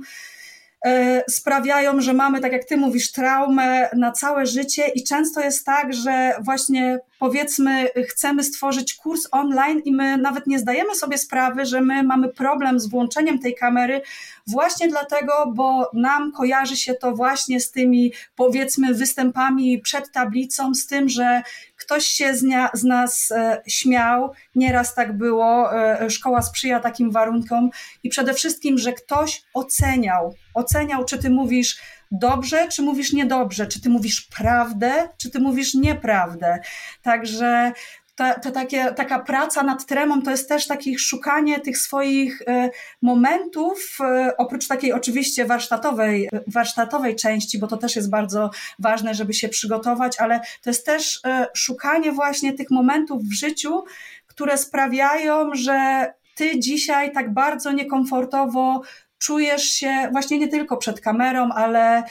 sprawiają, 1.29 2.01
że 2.01 2.13
mamy, 2.13 2.39
tak 2.39 2.51
jak 2.51 2.65
ty 2.65 2.77
mówisz, 2.77 3.11
traumę 3.11 3.89
na 3.95 4.11
całe 4.11 4.45
życie 4.45 4.87
i 4.87 5.03
często 5.03 5.41
jest 5.41 5.65
tak, 5.65 5.93
że 5.93 6.33
właśnie 6.41 6.99
powiedzmy 7.19 7.87
chcemy 8.09 8.43
stworzyć 8.43 8.93
kurs 8.93 9.27
online 9.31 9.81
i 9.85 9.91
my 9.91 10.17
nawet 10.17 10.47
nie 10.47 10.59
zdajemy 10.59 10.95
sobie 10.95 11.17
sprawy, 11.17 11.65
że 11.65 11.81
my 11.81 12.03
mamy 12.03 12.29
problem 12.29 12.79
z 12.79 12.87
włączeniem 12.87 13.39
tej 13.39 13.55
kamery 13.55 14.01
właśnie 14.47 14.87
dlatego, 14.87 15.51
bo 15.55 15.89
nam 15.93 16.31
kojarzy 16.31 16.77
się 16.77 16.93
to 16.93 17.11
właśnie 17.11 17.59
z 17.59 17.71
tymi 17.71 18.13
powiedzmy 18.35 18.93
występami 18.93 19.79
przed 19.79 20.11
tablicą, 20.11 20.73
z 20.73 20.87
tym, 20.87 21.09
że 21.09 21.41
ktoś 21.87 22.05
się 22.05 22.35
z, 22.35 22.43
nia, 22.43 22.69
z 22.73 22.83
nas 22.83 23.31
e, 23.31 23.61
śmiał, 23.67 24.31
nieraz 24.55 24.95
tak 24.95 25.17
było, 25.17 25.75
e, 25.75 26.09
szkoła 26.09 26.41
sprzyja 26.41 26.79
takim 26.79 27.11
warunkom. 27.11 27.69
I 28.03 28.09
przede 28.09 28.33
wszystkim, 28.33 28.77
że 28.77 28.93
ktoś 28.93 29.43
oceniał, 29.53 30.35
oceniał, 30.53 31.05
czy 31.05 31.17
ty 31.17 31.29
mówisz 31.29 31.81
dobrze, 32.11 32.67
czy 32.67 32.81
mówisz 32.81 33.13
niedobrze, 33.13 33.67
czy 33.67 33.81
ty 33.81 33.89
mówisz 33.89 34.21
prawdę, 34.21 35.09
czy 35.17 35.31
ty 35.31 35.39
mówisz 35.39 35.73
nieprawdę. 35.73 36.59
Także 37.01 37.71
ta, 38.17 38.33
ta 38.33 38.51
takie, 38.51 38.93
taka 38.93 39.19
praca 39.19 39.63
nad 39.63 39.85
tremą 39.85 40.21
to 40.21 40.31
jest 40.31 40.49
też 40.49 40.67
takie 40.67 40.99
szukanie 40.99 41.59
tych 41.59 41.77
swoich 41.77 42.41
e, 42.47 42.69
momentów, 43.01 43.97
e, 43.99 44.37
oprócz 44.37 44.67
takiej 44.67 44.93
oczywiście 44.93 45.45
warsztatowej, 45.45 46.29
warsztatowej 46.47 47.15
części, 47.15 47.59
bo 47.59 47.67
to 47.67 47.77
też 47.77 47.95
jest 47.95 48.09
bardzo 48.09 48.49
ważne, 48.79 49.15
żeby 49.15 49.33
się 49.33 49.49
przygotować, 49.49 50.19
ale 50.19 50.39
to 50.63 50.69
jest 50.69 50.85
też 50.85 51.19
e, 51.25 51.47
szukanie 51.55 52.11
właśnie 52.11 52.53
tych 52.53 52.71
momentów 52.71 53.23
w 53.23 53.33
życiu, 53.33 53.83
które 54.27 54.57
sprawiają, 54.57 55.49
że 55.53 56.07
ty 56.35 56.59
dzisiaj 56.59 57.11
tak 57.11 57.33
bardzo 57.33 57.71
niekomfortowo 57.71 58.81
czujesz 59.19 59.63
się 59.63 60.09
właśnie 60.11 60.39
nie 60.39 60.47
tylko 60.47 60.77
przed 60.77 61.01
kamerą, 61.01 61.49
ale 61.49 62.03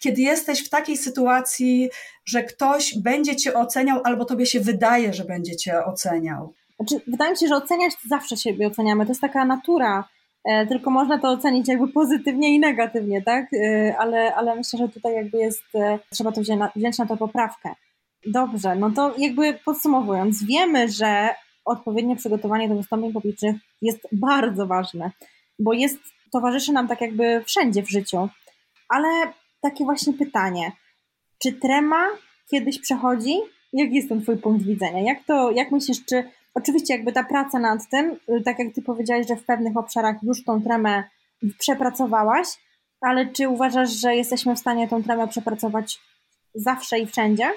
kiedy 0.00 0.22
jesteś 0.22 0.66
w 0.66 0.68
takiej 0.68 0.96
sytuacji, 0.96 1.88
że 2.24 2.42
ktoś 2.42 2.98
będzie 2.98 3.36
cię 3.36 3.54
oceniał, 3.54 4.00
albo 4.04 4.24
tobie 4.24 4.46
się 4.46 4.60
wydaje, 4.60 5.12
że 5.12 5.24
będzie 5.24 5.56
cię 5.56 5.84
oceniał. 5.84 6.52
Znaczy, 6.76 7.04
wydaje 7.06 7.30
mi 7.30 7.38
się, 7.38 7.48
że 7.48 7.56
oceniać 7.56 7.92
zawsze 8.08 8.36
siebie 8.36 8.66
oceniamy. 8.66 9.04
To 9.04 9.10
jest 9.10 9.20
taka 9.20 9.44
natura. 9.44 10.04
E, 10.44 10.66
tylko 10.66 10.90
można 10.90 11.18
to 11.18 11.28
ocenić 11.28 11.68
jakby 11.68 11.88
pozytywnie 11.88 12.54
i 12.54 12.60
negatywnie, 12.60 13.22
tak? 13.22 13.46
E, 13.54 13.94
ale, 13.98 14.34
ale 14.34 14.56
myślę, 14.56 14.78
że 14.78 14.88
tutaj 14.88 15.14
jakby 15.14 15.38
jest, 15.38 15.64
e, 15.74 15.98
trzeba 16.10 16.32
to 16.32 16.40
wziąć 16.40 16.60
na, 16.60 16.70
wziąć 16.76 16.98
na 16.98 17.06
to 17.06 17.16
poprawkę. 17.16 17.74
Dobrze, 18.26 18.76
no 18.76 18.90
to 18.90 19.14
jakby 19.18 19.58
podsumowując, 19.64 20.44
wiemy, 20.44 20.88
że 20.88 21.34
odpowiednie 21.64 22.16
przygotowanie 22.16 22.68
do 22.68 22.74
wystąpień 22.74 23.12
publicznych 23.12 23.56
jest 23.82 24.00
bardzo 24.12 24.66
ważne, 24.66 25.10
bo 25.58 25.72
jest, 25.72 25.98
towarzyszy 26.32 26.72
nam 26.72 26.88
tak 26.88 27.00
jakby 27.00 27.44
wszędzie 27.46 27.82
w 27.82 27.90
życiu. 27.90 28.28
Ale 28.88 29.08
takie 29.64 29.84
właśnie 29.84 30.12
pytanie, 30.12 30.72
czy 31.38 31.52
trema 31.52 32.06
kiedyś 32.50 32.78
przechodzi? 32.78 33.34
Jaki 33.72 33.94
jest 33.94 34.08
ten 34.08 34.22
twój 34.22 34.36
punkt 34.36 34.64
widzenia? 34.64 35.00
Jak 35.00 35.24
to, 35.24 35.50
jak 35.50 35.70
myślisz, 35.70 36.04
czy 36.04 36.24
oczywiście 36.54 36.94
jakby 36.94 37.12
ta 37.12 37.24
praca 37.24 37.58
nad 37.58 37.88
tym, 37.90 38.16
y, 38.28 38.42
tak 38.44 38.58
jak 38.58 38.74
ty 38.74 38.82
powiedziałeś, 38.82 39.26
że 39.28 39.36
w 39.36 39.44
pewnych 39.44 39.76
obszarach 39.76 40.16
już 40.22 40.44
tą 40.44 40.62
tremę 40.62 41.04
przepracowałaś, 41.58 42.48
ale 43.00 43.26
czy 43.26 43.48
uważasz, 43.48 43.90
że 43.90 44.16
jesteśmy 44.16 44.56
w 44.56 44.58
stanie 44.58 44.88
tą 44.88 45.02
tremę 45.02 45.28
przepracować 45.28 46.00
zawsze 46.54 46.98
i 46.98 47.06
wszędzie? 47.06 47.50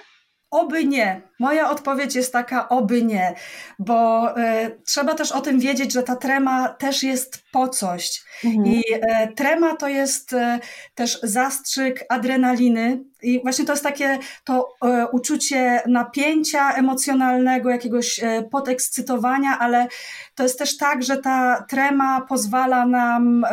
Oby 0.52 0.86
nie. 0.86 1.22
Moja 1.40 1.70
odpowiedź 1.70 2.16
jest 2.16 2.34
taka, 2.34 2.70
oby 2.70 3.04
nie, 3.04 3.36
bo 3.80 4.30
y, 4.40 4.82
trzeba 4.86 5.14
też 5.14 5.32
o 5.32 5.42
tym 5.42 5.60
wiedzieć, 5.60 5.94
że 5.94 6.04
ta 6.04 6.16
trema 6.16 6.70
też 6.70 7.04
jest 7.04 7.44
po 7.52 7.68
coś. 7.68 8.24
Mhm. 8.46 8.66
I 8.66 8.80
y, 8.80 9.34
trema 9.36 9.76
to 9.76 9.88
jest 9.88 10.34
y, 10.34 10.60
też 10.96 11.20
zastrzyk 11.24 12.06
adrenaliny. 12.10 13.04
I 13.22 13.42
właśnie 13.42 13.66
to 13.66 13.74
jest 13.74 13.84
takie 13.84 14.20
to 14.44 14.74
uczucie 15.12 15.82
napięcia 15.88 16.74
emocjonalnego, 16.74 17.70
jakiegoś 17.70 18.20
podekscytowania, 18.52 19.60
ale 19.60 19.88
to 20.36 20.44
jest 20.44 20.60
też 20.60 20.78
tak, 20.78 21.04
że 21.04 21.18
ta 21.18 21.66
trema 21.70 22.22
pozwala 22.22 22.86
nam 22.86 23.46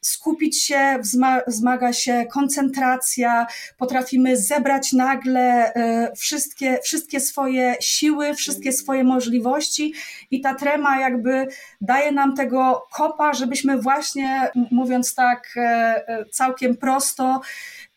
skupić 0.00 0.62
się, 0.62 0.98
wzmaga 1.46 1.92
się 1.92 2.26
koncentracja, 2.32 3.46
potrafimy 3.76 4.36
zebrać 4.36 4.92
nagle 4.92 5.74
e, 5.74 6.12
wszystkie, 6.16 6.78
wszystkie 6.82 7.20
swoje 7.20 7.76
siły, 7.80 8.34
wszystkie 8.34 8.72
swoje 8.72 9.04
możliwości 9.04 9.94
i 10.30 10.40
ta 10.40 10.54
trema 10.54 11.00
jakby 11.00 11.46
daje 11.80 12.12
nam 12.12 12.36
tego 12.36 12.86
kopa, 12.92 13.32
żebyśmy 13.32 13.78
właśnie, 13.78 14.50
mówiąc 14.70 15.14
tak 15.14 15.54
e, 15.56 15.60
e, 16.08 16.24
całkiem 16.24 16.76
prosto, 16.76 17.40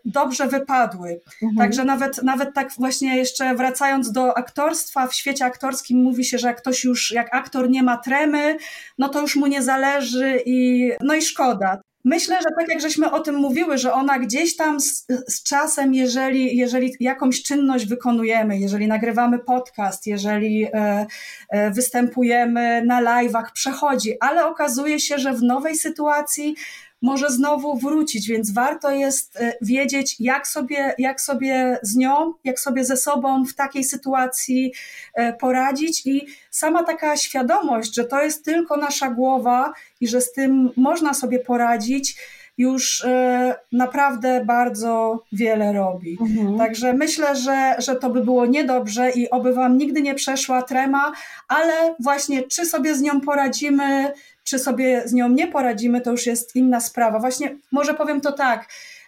dobrze 0.06 0.48
wypadły. 0.48 1.22
Mhm. 1.42 1.58
Także 1.58 1.86
nawet, 1.86 2.24
nawet 2.24 2.54
tak 2.54 2.72
właśnie 2.78 3.18
jeszcze 3.18 3.56
wracając 3.56 4.12
do 4.12 4.38
aktorstwa, 4.38 5.08
w 5.08 5.14
świecie 5.16 5.46
aktorskim 5.46 6.04
mówi 6.04 6.26
się, 6.26 6.38
że 6.38 6.48
jak 6.48 6.58
ktoś 6.58 6.84
już, 6.84 7.12
jak 7.12 7.36
aktor 7.36 7.70
nie 7.70 7.84
ma 7.84 7.98
tremy, 7.98 8.58
no 8.98 9.10
to 9.10 9.22
już 9.22 9.36
mu 9.36 9.48
nie 9.48 9.62
zależy 9.62 10.42
i 10.46 10.90
no 11.02 11.16
i 11.16 11.22
szkoda. 11.22 11.82
Myślę, 12.06 12.38
że 12.38 12.56
tak 12.60 12.70
jak 12.70 12.82
żeśmy 12.82 13.12
o 13.12 13.20
tym 13.20 13.36
mówiły, 13.36 13.78
że 13.78 13.94
ona 13.94 14.20
gdzieś 14.20 14.56
tam 14.56 14.80
z, 14.80 15.08
z, 15.28 15.44
czasem, 15.44 15.94
jeżeli, 15.94 16.58
jeżeli 16.58 16.96
jakąś 17.00 17.44
czynność 17.44 17.86
wykonujemy, 17.86 18.60
jeżeli 18.60 18.88
nagrywamy 18.88 19.40
podcast, 19.40 20.08
jeżeli 20.08 20.66
e, 20.66 21.06
e, 21.50 21.72
występujemy 21.72 22.86
na 22.86 23.02
live'ach, 23.02 23.46
przechodzi, 23.54 24.14
ale 24.20 24.46
okazuje 24.46 25.00
się, 25.00 25.18
że 25.18 25.34
w 25.34 25.44
nowej 25.44 25.76
sytuacji 25.76 26.56
może 27.04 27.30
znowu 27.30 27.78
wrócić, 27.78 28.28
więc 28.28 28.52
warto 28.52 28.92
jest 28.92 29.36
e, 29.36 29.54
wiedzieć, 29.62 30.16
jak 30.20 30.48
sobie, 30.48 30.94
jak 30.98 31.22
sobie 31.22 31.80
z 31.82 31.96
nią, 31.96 32.34
jak 32.44 32.60
sobie 32.60 32.86
ze 32.86 32.98
sobą 32.98 33.46
w 33.46 33.54
takiej 33.54 33.84
sytuacji 33.84 34.74
e, 35.14 35.34
poradzić 35.34 36.06
i 36.06 36.28
sama 36.52 36.84
taka 36.84 37.18
świadomość, 37.18 37.96
że 37.96 38.04
to 38.04 38.24
jest 38.24 38.46
tylko 38.46 38.78
nasza 38.78 39.10
głowa 39.10 39.74
i 40.02 40.08
że 40.08 40.22
z 40.22 40.34
tym 40.34 40.70
można 40.76 41.14
sobie 41.14 41.40
poradzić, 41.40 42.18
już 42.58 43.06
e, 43.06 43.56
naprawdę 43.72 44.46
bardzo 44.46 45.24
wiele 45.32 45.74
robi. 45.74 46.18
Mhm. 46.22 46.58
Także 46.58 46.94
myślę, 46.94 47.36
że, 47.36 47.76
że 47.78 47.96
to 47.96 48.10
by 48.10 48.24
było 48.24 48.46
niedobrze 48.46 49.12
i 49.12 49.30
oby 49.30 49.54
Wam 49.54 49.78
nigdy 49.78 50.02
nie 50.02 50.16
przeszła 50.16 50.62
trema, 50.62 51.12
ale 51.48 51.96
właśnie 52.00 52.44
czy 52.44 52.66
sobie 52.66 52.96
z 52.96 53.02
nią 53.02 53.22
poradzimy, 53.22 54.14
czy 54.44 54.60
sobie 54.60 55.04
z 55.06 55.14
nią 55.14 55.30
nie 55.30 55.48
poradzimy, 55.48 56.02
to 56.02 56.12
już 56.12 56.26
jest 56.26 56.56
inna 56.56 56.80
sprawa. 56.80 57.20
Właśnie 57.20 57.56
może 57.72 57.94
powiem 57.94 58.22
to 58.22 58.32
tak, 58.32 58.68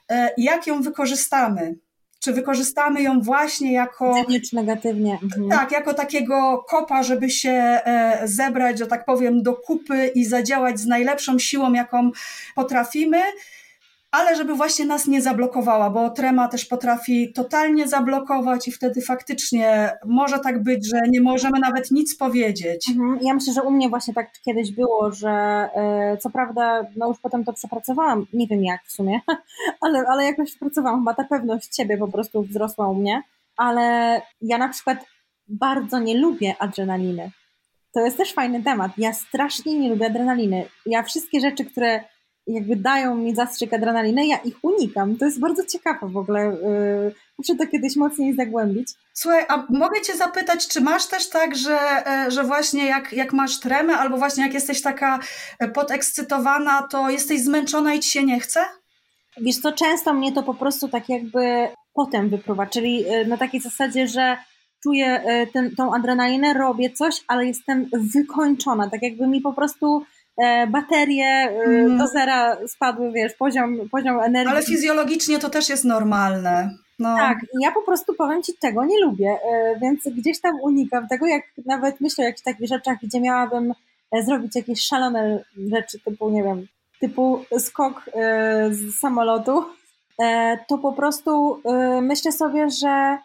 e, 0.10 0.30
jak 0.38 0.68
ją 0.68 0.82
wykorzystamy. 0.82 1.76
Czy 2.20 2.34
wykorzystamy 2.34 3.02
ją 3.02 3.22
właśnie 3.22 3.74
jako. 3.74 4.14
czy 4.50 4.56
negatywnie. 4.56 5.20
Mhm. 5.24 5.50
Tak, 5.50 5.72
jako 5.72 5.94
takiego 5.94 6.66
kopa, 6.70 7.04
żeby 7.04 7.30
się 7.30 7.52
e, 7.52 8.22
zebrać, 8.24 8.80
że 8.80 8.88
tak 8.88 9.06
powiem, 9.06 9.44
do 9.44 9.54
kupy 9.54 10.12
i 10.16 10.26
zadziałać 10.26 10.80
z 10.80 10.86
najlepszą 10.86 11.40
siłą, 11.40 11.74
jaką 11.74 12.12
potrafimy, 12.56 13.22
ale 14.16 14.36
żeby 14.36 14.56
właśnie 14.56 14.86
nas 14.86 15.08
nie 15.08 15.22
zablokowała, 15.22 15.90
bo 15.90 16.10
trema 16.10 16.48
też 16.48 16.66
potrafi 16.66 17.34
totalnie 17.34 17.88
zablokować 17.88 18.68
i 18.68 18.72
wtedy 18.72 19.02
faktycznie 19.02 19.92
może 20.06 20.40
tak 20.40 20.64
być, 20.64 20.90
że 20.90 21.02
nie 21.10 21.22
możemy 21.22 21.60
nawet 21.60 21.92
nic 21.92 22.18
powiedzieć. 22.18 22.90
Mhm. 22.90 23.20
Ja 23.22 23.34
myślę, 23.34 23.54
że 23.54 23.62
u 23.62 23.72
mnie 23.72 23.90
właśnie 23.90 24.14
tak 24.14 24.32
kiedyś 24.46 24.72
było, 24.72 25.12
że 25.12 25.30
e, 25.30 26.18
co 26.18 26.30
prawda, 26.30 26.86
no 26.96 27.08
już 27.08 27.20
potem 27.20 27.44
to 27.44 27.54
przepracowałam, 27.54 28.26
nie 28.34 28.48
wiem 28.48 28.64
jak 28.64 28.84
w 28.86 28.92
sumie, 28.92 29.20
ale, 29.82 30.04
ale 30.08 30.26
jakoś 30.26 30.50
przepracowałam, 30.50 31.00
chyba 31.00 31.14
ta 31.14 31.24
pewność 31.24 31.76
siebie 31.76 31.98
po 31.98 32.08
prostu 32.08 32.44
wzrosła 32.44 32.88
u 32.88 32.96
mnie, 32.96 33.22
ale 33.58 34.22
ja 34.42 34.58
na 34.58 34.70
przykład 34.70 35.06
bardzo 35.48 36.00
nie 36.00 36.18
lubię 36.18 36.56
adrenaliny. 36.60 37.32
To 37.94 38.00
jest 38.00 38.18
też 38.18 38.34
fajny 38.34 38.64
temat. 38.64 38.92
Ja 38.98 39.14
strasznie 39.14 39.80
nie 39.80 39.90
lubię 39.90 40.06
adrenaliny. 40.06 40.66
Ja 40.86 41.04
wszystkie 41.04 41.40
rzeczy, 41.40 41.66
które 41.66 42.04
jakby 42.48 42.76
dają 42.76 43.16
mi 43.16 43.36
zastrzyk 43.36 43.74
adrenaliny, 43.74 44.28
ja 44.28 44.38
ich 44.38 44.56
unikam. 44.62 45.18
To 45.18 45.26
jest 45.26 45.40
bardzo 45.40 45.66
ciekawe 45.66 46.08
w 46.08 46.18
ogóle. 46.18 46.42
Yy, 46.42 47.16
muszę 47.38 47.56
to 47.56 47.68
kiedyś 47.68 47.96
mocniej 47.96 48.36
zagłębić. 48.36 48.90
Słuchaj, 49.14 49.46
a 49.48 49.66
mogę 49.70 50.02
Cię 50.02 50.16
zapytać, 50.16 50.68
czy 50.68 50.82
masz 50.82 51.08
też 51.08 51.30
tak, 51.30 51.56
że, 51.56 51.80
e, 52.08 52.32
że 52.32 52.44
właśnie 52.44 52.86
jak, 52.86 53.14
jak 53.14 53.34
masz 53.34 53.60
tremę, 53.60 53.98
albo 53.98 54.18
właśnie 54.18 54.44
jak 54.44 54.54
jesteś 54.54 54.82
taka 54.82 55.20
e, 55.60 55.68
podekscytowana, 55.68 56.88
to 56.92 57.10
jesteś 57.10 57.42
zmęczona 57.42 57.94
i 57.94 58.00
Ci 58.00 58.10
się 58.10 58.24
nie 58.24 58.40
chce? 58.40 58.60
Wiesz 59.38 59.58
co, 59.58 59.72
często 59.72 60.14
mnie 60.14 60.32
to 60.32 60.44
po 60.44 60.54
prostu 60.54 60.88
tak 60.88 61.10
jakby 61.10 61.68
potem 61.94 62.30
wypływa, 62.30 62.66
czyli 62.66 63.06
e, 63.08 63.26
na 63.26 63.38
takiej 63.38 63.62
zasadzie, 63.62 64.08
że 64.08 64.38
czuję 64.84 65.24
ten, 65.54 65.76
tą 65.76 65.96
adrenalinę, 65.96 66.54
robię 66.54 66.90
coś, 66.90 67.16
ale 67.28 67.46
jestem 67.46 67.90
wykończona, 68.14 68.90
tak 68.90 69.02
jakby 69.02 69.28
mi 69.28 69.42
po 69.42 69.54
prostu 69.54 70.06
baterie 70.68 71.26
mm. 71.26 71.98
do 71.98 72.08
zera 72.08 72.58
spadły, 72.68 73.12
wiesz, 73.12 73.34
poziom, 73.34 73.90
poziom 73.90 74.20
energii. 74.20 74.52
Ale 74.52 74.64
fizjologicznie 74.64 75.40
to 75.40 75.50
też 75.50 75.70
jest 75.70 75.86
normalne. 75.86 76.70
No. 77.00 77.16
Tak, 77.16 77.38
ja 77.62 77.72
po 77.72 77.82
prostu 77.82 78.14
powiem 78.14 78.44
Ci, 78.44 78.54
tego 78.54 78.86
nie 78.86 79.00
lubię, 79.00 79.30
e, 79.30 79.80
więc 79.82 80.04
gdzieś 80.18 80.42
tam 80.42 80.60
unikam 80.62 81.08
tego, 81.08 81.26
jak 81.26 81.44
nawet 81.66 82.02
myślę 82.02 82.24
o 82.24 82.26
jakichś 82.26 82.44
takich 82.44 82.68
rzeczach, 82.68 82.98
gdzie 83.04 83.22
miałabym 83.22 83.74
zrobić 84.26 84.56
jakieś 84.56 84.82
szalone 84.82 85.44
rzeczy, 85.72 86.00
typu, 86.00 86.30
nie 86.30 86.44
wiem, 86.44 86.68
typu 87.00 87.46
skok 87.60 88.02
z 88.70 89.00
samolotu, 89.00 89.66
to 90.68 90.78
po 90.78 90.94
prostu 90.94 91.62
myślę 92.02 92.32
sobie, 92.32 92.70
że 92.70 93.18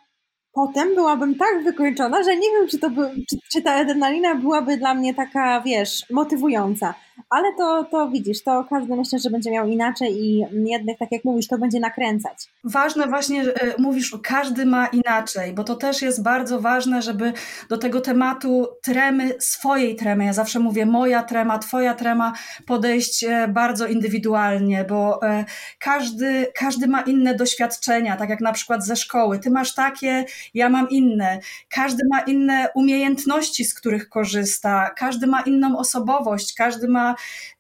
potem 0.53 0.95
byłabym 0.95 1.35
tak 1.35 1.65
wykończona, 1.65 2.23
że 2.23 2.37
nie 2.37 2.51
wiem, 2.51 2.69
czy, 2.69 2.79
to 2.79 2.91
by, 2.91 3.11
czy, 3.31 3.37
czy 3.53 3.63
ta 3.63 3.73
adrenalina 3.73 4.35
byłaby 4.35 4.77
dla 4.77 4.95
mnie 4.95 5.15
taka, 5.15 5.61
wiesz, 5.61 6.07
motywująca. 6.11 6.95
Ale 7.31 7.55
to, 7.59 7.85
to 7.85 8.09
widzisz, 8.09 8.43
to 8.43 8.65
każdy 8.71 8.97
myślę, 8.97 9.19
że 9.19 9.31
będzie 9.31 9.51
miał 9.51 9.69
inaczej 9.69 10.25
i 10.25 10.47
jednak, 10.53 10.99
tak 10.99 11.13
jak 11.13 11.25
mówisz, 11.25 11.49
to 11.49 11.59
będzie 11.59 11.81
nakręcać. 11.81 12.37
Ważne 12.65 13.07
właśnie, 13.07 13.45
że 13.45 13.55
mówisz, 13.79 14.17
każdy 14.23 14.67
ma 14.67 14.87
inaczej, 14.87 15.53
bo 15.53 15.65
to 15.65 15.77
też 15.77 16.03
jest 16.03 16.23
bardzo 16.23 16.61
ważne, 16.61 17.03
żeby 17.03 17.33
do 17.69 17.79
tego 17.79 18.01
tematu 18.01 18.67
tremy, 18.83 19.35
swojej 19.39 19.97
tremy, 19.97 20.25
ja 20.25 20.33
zawsze 20.33 20.59
mówię 20.59 20.87
moja 20.87 21.23
trema, 21.23 21.59
twoja 21.59 21.95
trema, 21.95 22.33
podejść 22.67 23.25
e, 23.25 23.49
bardzo 23.49 23.87
indywidualnie, 23.87 24.85
bo 24.85 25.23
e, 25.23 25.45
każdy, 25.79 26.47
każdy 26.55 26.89
ma 26.89 27.01
inne 27.01 27.35
doświadczenia, 27.35 28.17
tak 28.17 28.31
jak 28.31 28.41
na 28.41 28.53
przykład 28.53 28.85
ze 28.87 28.97
szkoły. 28.97 29.39
Ty 29.39 29.51
masz 29.51 29.75
takie, 29.75 30.25
ja 30.55 30.69
mam 30.69 30.91
inne. 30.91 31.39
Każdy 31.69 32.03
ma 32.11 32.21
inne 32.21 32.69
umiejętności, 32.75 33.65
z 33.65 33.75
których 33.75 34.09
korzysta, 34.09 34.91
każdy 34.97 35.27
ma 35.27 35.41
inną 35.41 35.79
osobowość, 35.79 36.55
każdy 36.55 36.89
ma 36.89 37.10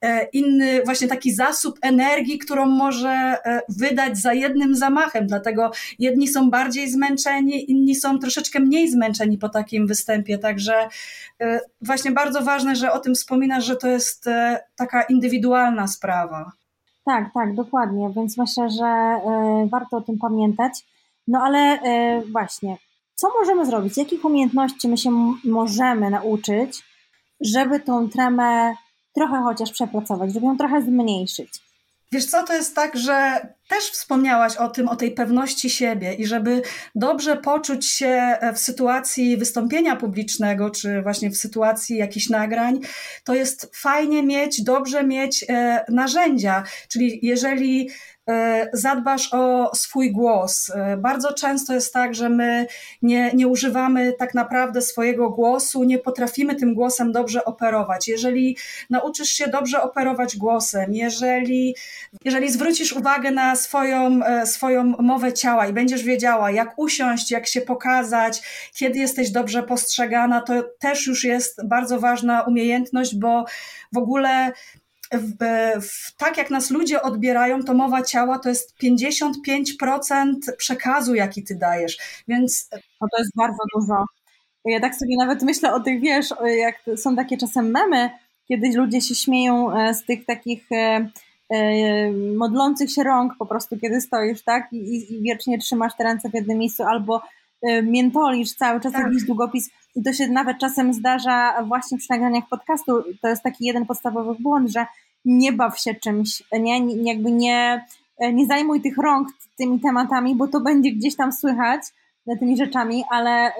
e, 0.00 0.24
inny 0.24 0.82
właśnie 0.84 1.08
taki 1.08 1.32
zasób 1.34 1.78
energii, 1.82 2.38
którą 2.38 2.66
może 2.66 3.10
e, 3.10 3.60
wydać 3.68 4.18
za 4.18 4.32
jednym 4.32 4.74
zamachem. 4.74 5.26
Dlatego 5.26 5.70
jedni 5.98 6.28
są 6.28 6.50
bardziej 6.50 6.90
zmęczeni, 6.90 7.70
inni 7.70 7.94
są 7.94 8.18
troszeczkę 8.18 8.60
mniej 8.60 8.90
zmęczeni 8.90 9.38
po 9.38 9.48
takim 9.48 9.86
występie. 9.86 10.38
Także 10.38 10.88
e, 11.40 11.60
właśnie 11.80 12.10
bardzo 12.10 12.42
ważne, 12.42 12.76
że 12.76 12.92
o 12.92 12.98
tym 12.98 13.14
wspominasz, 13.14 13.64
że 13.64 13.76
to 13.76 13.88
jest 13.88 14.28
taka 14.76 15.02
indywidualna 15.02 15.86
sprawa. 15.86 16.52
Tak, 17.04 17.24
tak, 17.34 17.54
dokładnie. 17.54 18.10
Więc 18.16 18.38
myślę, 18.38 18.70
że 18.70 19.16
warto 19.70 19.96
o 19.96 20.00
tym 20.00 20.18
pamiętać. 20.18 20.72
No 21.28 21.40
ale 21.42 21.78
właśnie, 22.32 22.76
co 23.14 23.28
możemy 23.40 23.66
zrobić? 23.66 23.96
Jakich 23.96 24.24
umiejętności 24.24 24.88
my 24.88 24.96
się 24.96 25.10
możemy 25.44 26.10
nauczyć, 26.10 26.82
żeby 27.40 27.80
tą 27.80 28.08
tremę 28.08 28.74
trochę 29.14 29.42
chociaż 29.42 29.72
przepracować, 29.72 30.32
żeby 30.32 30.46
ją 30.46 30.56
trochę 30.56 30.82
zmniejszyć. 30.82 31.70
Wiesz 32.12 32.26
co, 32.26 32.42
to 32.42 32.54
jest 32.54 32.74
tak, 32.74 32.96
że 32.96 33.46
też 33.68 33.84
wspomniałaś 33.84 34.56
o 34.56 34.68
tym, 34.68 34.88
o 34.88 34.96
tej 34.96 35.10
pewności 35.10 35.70
siebie 35.70 36.14
i 36.14 36.26
żeby 36.26 36.62
dobrze 36.94 37.36
poczuć 37.36 37.86
się 37.86 38.36
w 38.54 38.58
sytuacji 38.58 39.36
wystąpienia 39.36 39.96
publicznego, 39.96 40.70
czy 40.70 41.02
właśnie 41.02 41.30
w 41.30 41.36
sytuacji 41.36 41.96
jakichś 41.96 42.28
nagrań, 42.28 42.80
to 43.24 43.34
jest 43.34 43.70
fajnie 43.76 44.22
mieć, 44.22 44.62
dobrze 44.62 45.04
mieć 45.04 45.44
e, 45.48 45.84
narzędzia. 45.88 46.64
Czyli 46.88 47.18
jeżeli 47.22 47.90
E, 47.90 47.92
zadbasz 48.72 49.34
o 49.34 49.70
swój 49.74 50.12
głos. 50.12 50.70
E, 50.70 50.96
bardzo 50.96 51.32
często 51.32 51.74
jest 51.74 51.92
tak, 51.92 52.14
że 52.14 52.28
my 52.28 52.66
nie, 53.02 53.30
nie 53.34 53.48
używamy 53.48 54.12
tak 54.12 54.34
naprawdę 54.34 54.82
swojego 54.82 55.30
głosu, 55.30 55.84
nie 55.84 55.98
potrafimy 55.98 56.54
tym 56.54 56.74
głosem 56.74 57.12
dobrze 57.12 57.44
operować. 57.44 58.08
Jeżeli 58.08 58.56
nauczysz 58.90 59.28
się 59.28 59.48
dobrze 59.48 59.82
operować 59.82 60.36
głosem, 60.36 60.94
jeżeli, 60.94 61.76
jeżeli 62.24 62.52
zwrócisz 62.52 62.92
uwagę 62.92 63.30
na 63.30 63.56
swoją, 63.56 64.24
e, 64.24 64.46
swoją 64.46 64.84
mowę 64.84 65.32
ciała 65.32 65.66
i 65.66 65.72
będziesz 65.72 66.02
wiedziała, 66.02 66.50
jak 66.50 66.78
usiąść, 66.78 67.30
jak 67.30 67.46
się 67.46 67.60
pokazać, 67.60 68.42
kiedy 68.74 68.98
jesteś 68.98 69.30
dobrze 69.30 69.62
postrzegana, 69.62 70.40
to 70.40 70.62
też 70.78 71.06
już 71.06 71.24
jest 71.24 71.66
bardzo 71.68 72.00
ważna 72.00 72.42
umiejętność, 72.42 73.16
bo 73.16 73.44
w 73.92 73.98
ogóle 73.98 74.52
w, 75.12 75.36
w, 75.82 76.16
tak 76.16 76.36
jak 76.36 76.50
nas 76.50 76.70
ludzie 76.70 77.02
odbierają, 77.02 77.62
to 77.62 77.74
mowa 77.74 78.02
ciała 78.02 78.38
to 78.38 78.48
jest 78.48 78.74
55% 78.82 80.34
przekazu, 80.58 81.14
jaki 81.14 81.44
ty 81.44 81.54
dajesz. 81.54 81.98
Więc. 82.28 82.68
No 83.00 83.08
to 83.12 83.18
jest 83.18 83.30
bardzo 83.36 83.62
dużo. 83.74 84.04
Ja 84.64 84.80
tak 84.80 84.94
sobie 84.94 85.16
nawet 85.18 85.42
myślę 85.42 85.74
o 85.74 85.80
tych, 85.80 86.00
wiesz, 86.00 86.28
jak 86.58 86.82
są 86.96 87.16
takie 87.16 87.36
czasem 87.36 87.70
memy, 87.70 88.10
kiedy 88.48 88.78
ludzie 88.78 89.00
się 89.00 89.14
śmieją 89.14 89.76
e, 89.76 89.94
z 89.94 90.04
tych 90.04 90.26
takich 90.26 90.72
e, 90.72 91.08
e, 91.50 92.12
modlących 92.36 92.90
się 92.90 93.02
rąk 93.02 93.32
po 93.38 93.46
prostu, 93.46 93.78
kiedy 93.78 94.00
stoisz, 94.00 94.42
tak? 94.42 94.72
I, 94.72 95.14
i 95.14 95.22
wiecznie 95.22 95.58
trzymasz 95.58 95.96
te 95.98 96.04
ręce 96.04 96.30
w 96.30 96.34
jednym 96.34 96.58
miejscu, 96.58 96.82
albo 96.82 97.22
miętolisz 97.82 98.52
cały 98.54 98.80
czas 98.80 98.92
tak. 98.92 99.06
jakiś 99.06 99.24
długopis. 99.24 99.70
I 99.96 100.02
to 100.02 100.12
się 100.12 100.28
nawet 100.28 100.58
czasem 100.58 100.92
zdarza 100.92 101.64
właśnie 101.68 101.98
przy 101.98 102.06
nagraniach 102.10 102.44
podcastu. 102.50 103.02
To 103.22 103.28
jest 103.28 103.42
taki 103.42 103.64
jeden 103.64 103.86
podstawowy 103.86 104.42
błąd, 104.42 104.70
że 104.70 104.86
nie 105.24 105.52
baw 105.52 105.80
się 105.80 105.94
czymś, 105.94 106.42
nie, 106.60 107.04
jakby 107.12 107.30
nie, 107.30 107.86
nie 108.32 108.46
zajmuj 108.46 108.80
tych 108.80 108.96
rąk 108.98 109.28
tymi 109.58 109.80
tematami, 109.80 110.36
bo 110.36 110.48
to 110.48 110.60
będzie 110.60 110.92
gdzieś 110.92 111.16
tam 111.16 111.32
słychać 111.32 111.82
tymi 112.38 112.56
rzeczami, 112.56 113.04
ale 113.10 113.52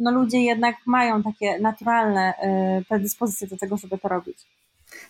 no 0.00 0.10
ludzie 0.10 0.40
jednak 0.40 0.76
mają 0.86 1.22
takie 1.22 1.58
naturalne 1.58 2.34
y, 2.80 2.84
predyspozycje 2.84 3.46
do 3.46 3.56
tego, 3.56 3.76
żeby 3.76 3.98
to 3.98 4.08
robić. 4.08 4.38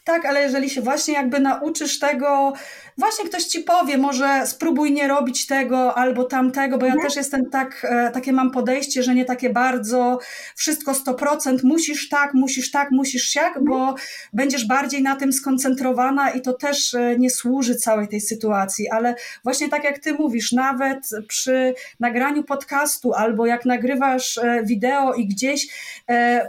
Tak, 0.05 0.27
ale 0.27 0.43
jeżeli 0.43 0.71
się 0.71 0.83
właśnie 0.83 1.15
jakby 1.15 1.41
nauczysz 1.41 1.99
tego, 1.99 2.53
właśnie 2.99 3.25
ktoś 3.25 3.45
ci 3.45 3.61
powie, 3.61 3.99
może 3.99 4.47
spróbuj 4.47 4.93
nie 4.93 5.09
robić 5.09 5.47
tego 5.47 5.95
albo 5.95 6.25
tamtego, 6.25 6.79
bo 6.79 6.87
ja 6.87 6.93
mhm. 6.93 7.09
też 7.09 7.17
jestem 7.17 7.51
tak, 7.51 7.87
e, 7.91 8.11
takie 8.11 8.33
mam 8.33 8.51
podejście, 8.51 9.03
że 9.03 9.15
nie 9.15 9.25
takie 9.25 9.51
bardzo 9.51 10.19
wszystko 10.57 10.93
100%, 10.93 11.59
musisz 11.65 12.09
tak, 12.09 12.35
musisz 12.35 12.71
tak, 12.71 12.91
musisz 12.91 13.29
siak, 13.29 13.57
mhm. 13.57 13.65
bo 13.67 13.95
będziesz 14.33 14.67
bardziej 14.67 15.03
na 15.03 15.17
tym 15.17 15.33
skoncentrowana 15.33 16.31
i 16.31 16.41
to 16.41 16.53
też 16.53 16.95
e, 16.95 17.19
nie 17.19 17.31
służy 17.31 17.75
całej 17.75 18.09
tej 18.09 18.21
sytuacji, 18.21 18.89
ale 18.89 19.15
właśnie 19.45 19.69
tak 19.69 19.85
jak 19.85 19.99
ty 19.99 20.15
mówisz, 20.15 20.53
nawet 20.53 21.09
przy 21.29 21.75
nagraniu 22.01 22.45
podcastu 22.45 23.15
albo 23.15 23.47
jak 23.47 23.65
nagrywasz 23.65 24.39
e, 24.39 24.63
wideo 24.65 25.15
i 25.15 25.27
gdzieś 25.27 25.91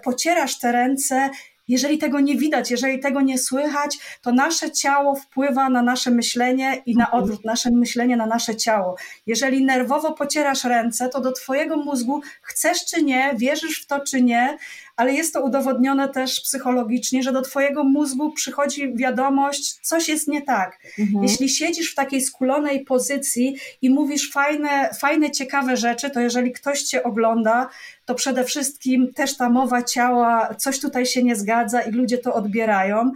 pocierasz 0.03 0.59
te 0.59 0.71
ręce, 0.71 1.29
jeżeli 1.71 1.97
tego 1.97 2.19
nie 2.19 2.37
widać, 2.37 2.71
jeżeli 2.71 2.99
tego 2.99 3.21
nie 3.21 3.37
słychać, 3.37 3.97
to 4.21 4.31
nasze 4.31 4.71
ciało 4.71 5.15
wpływa 5.15 5.69
na 5.69 5.81
nasze 5.81 6.11
myślenie 6.11 6.81
i 6.85 6.95
na 6.95 7.05
mhm. 7.05 7.23
odwrót, 7.23 7.45
nasze 7.45 7.71
myślenie 7.71 8.17
na 8.17 8.25
nasze 8.25 8.55
ciało. 8.55 8.95
Jeżeli 9.25 9.65
nerwowo 9.65 10.13
pocierasz 10.13 10.63
ręce, 10.63 11.09
to 11.09 11.21
do 11.21 11.31
Twojego 11.31 11.77
mózgu 11.77 12.21
chcesz 12.41 12.85
czy 12.85 13.03
nie, 13.03 13.33
wierzysz 13.37 13.81
w 13.83 13.87
to 13.87 13.99
czy 13.99 14.21
nie, 14.21 14.57
ale 14.95 15.13
jest 15.13 15.33
to 15.33 15.41
udowodnione 15.41 16.09
też 16.09 16.41
psychologicznie, 16.41 17.23
że 17.23 17.31
do 17.31 17.41
Twojego 17.41 17.83
mózgu 17.83 18.31
przychodzi 18.33 18.93
wiadomość, 18.95 19.79
coś 19.81 20.09
jest 20.09 20.27
nie 20.27 20.41
tak. 20.41 20.79
Mhm. 20.99 21.23
Jeśli 21.23 21.49
siedzisz 21.49 21.91
w 21.91 21.95
takiej 21.95 22.21
skulonej 22.21 22.85
pozycji 22.85 23.55
i 23.81 23.89
mówisz 23.89 24.31
fajne, 24.31 24.89
fajne, 24.99 25.31
ciekawe 25.31 25.77
rzeczy, 25.77 26.09
to 26.09 26.19
jeżeli 26.19 26.51
ktoś 26.51 26.83
Cię 26.83 27.03
ogląda, 27.03 27.69
to 28.05 28.15
przede 28.15 28.43
wszystkim 28.43 29.13
też 29.13 29.37
ta 29.37 29.49
mowa 29.49 29.83
ciała, 29.83 30.55
coś 30.55 30.79
tutaj 30.79 31.05
się 31.05 31.23
nie 31.23 31.35
zgadza 31.35 31.81
i 31.81 31.91
ludzie 31.91 32.17
to 32.17 32.33
odbierają. 32.33 33.11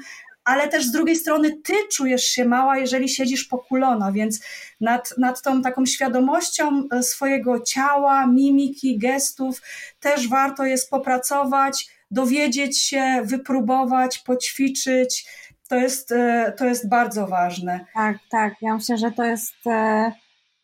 Ale 0.45 0.67
też 0.67 0.85
z 0.85 0.91
drugiej 0.91 1.15
strony 1.15 1.61
ty 1.61 1.73
czujesz 1.91 2.23
się 2.23 2.45
mała, 2.45 2.77
jeżeli 2.77 3.09
siedzisz 3.09 3.43
pokulona, 3.43 4.11
więc 4.11 4.39
nad, 4.81 5.13
nad 5.17 5.41
tą 5.41 5.61
taką 5.61 5.85
świadomością 5.85 6.83
e, 6.91 7.03
swojego 7.03 7.59
ciała, 7.59 8.27
mimiki, 8.27 8.97
gestów 8.97 9.61
też 9.99 10.27
warto 10.27 10.65
jest 10.65 10.89
popracować, 10.89 11.89
dowiedzieć 12.11 12.81
się, 12.81 13.21
wypróbować, 13.23 14.19
poćwiczyć. 14.19 15.25
To 15.69 15.75
jest, 15.75 16.11
e, 16.11 16.53
to 16.57 16.65
jest 16.65 16.89
bardzo 16.89 17.27
ważne. 17.27 17.85
Tak, 17.93 18.17
tak. 18.31 18.53
Ja 18.61 18.73
myślę, 18.75 18.97
że 18.97 19.11
to 19.11 19.23
jest 19.23 19.67
e, 19.67 20.11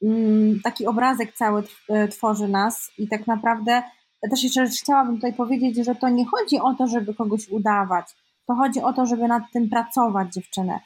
mm, 0.04 0.60
taki 0.64 0.88
obrazek 0.88 1.34
cały 1.34 1.64
tworzy 2.10 2.48
nas 2.48 2.92
i 2.98 3.08
tak 3.08 3.28
naprawdę 3.28 3.84
też 4.30 4.44
jeszcze 4.44 4.66
chciałabym 4.68 5.16
tutaj 5.16 5.34
powiedzieć, 5.34 5.86
że 5.86 5.96
to 5.96 6.10
nie 6.10 6.26
chodzi 6.26 6.60
o 6.60 6.74
to, 6.74 6.88
żeby 6.88 7.14
kogoś 7.14 7.48
udawać. 7.50 8.06
To 8.48 8.56
chodzi 8.56 8.82
o 8.82 8.94
to, 8.94 9.06
żeby 9.06 9.28
nad 9.28 9.44
tym 9.54 9.70
pracować, 9.70 10.34
dziewczynę. 10.34 10.80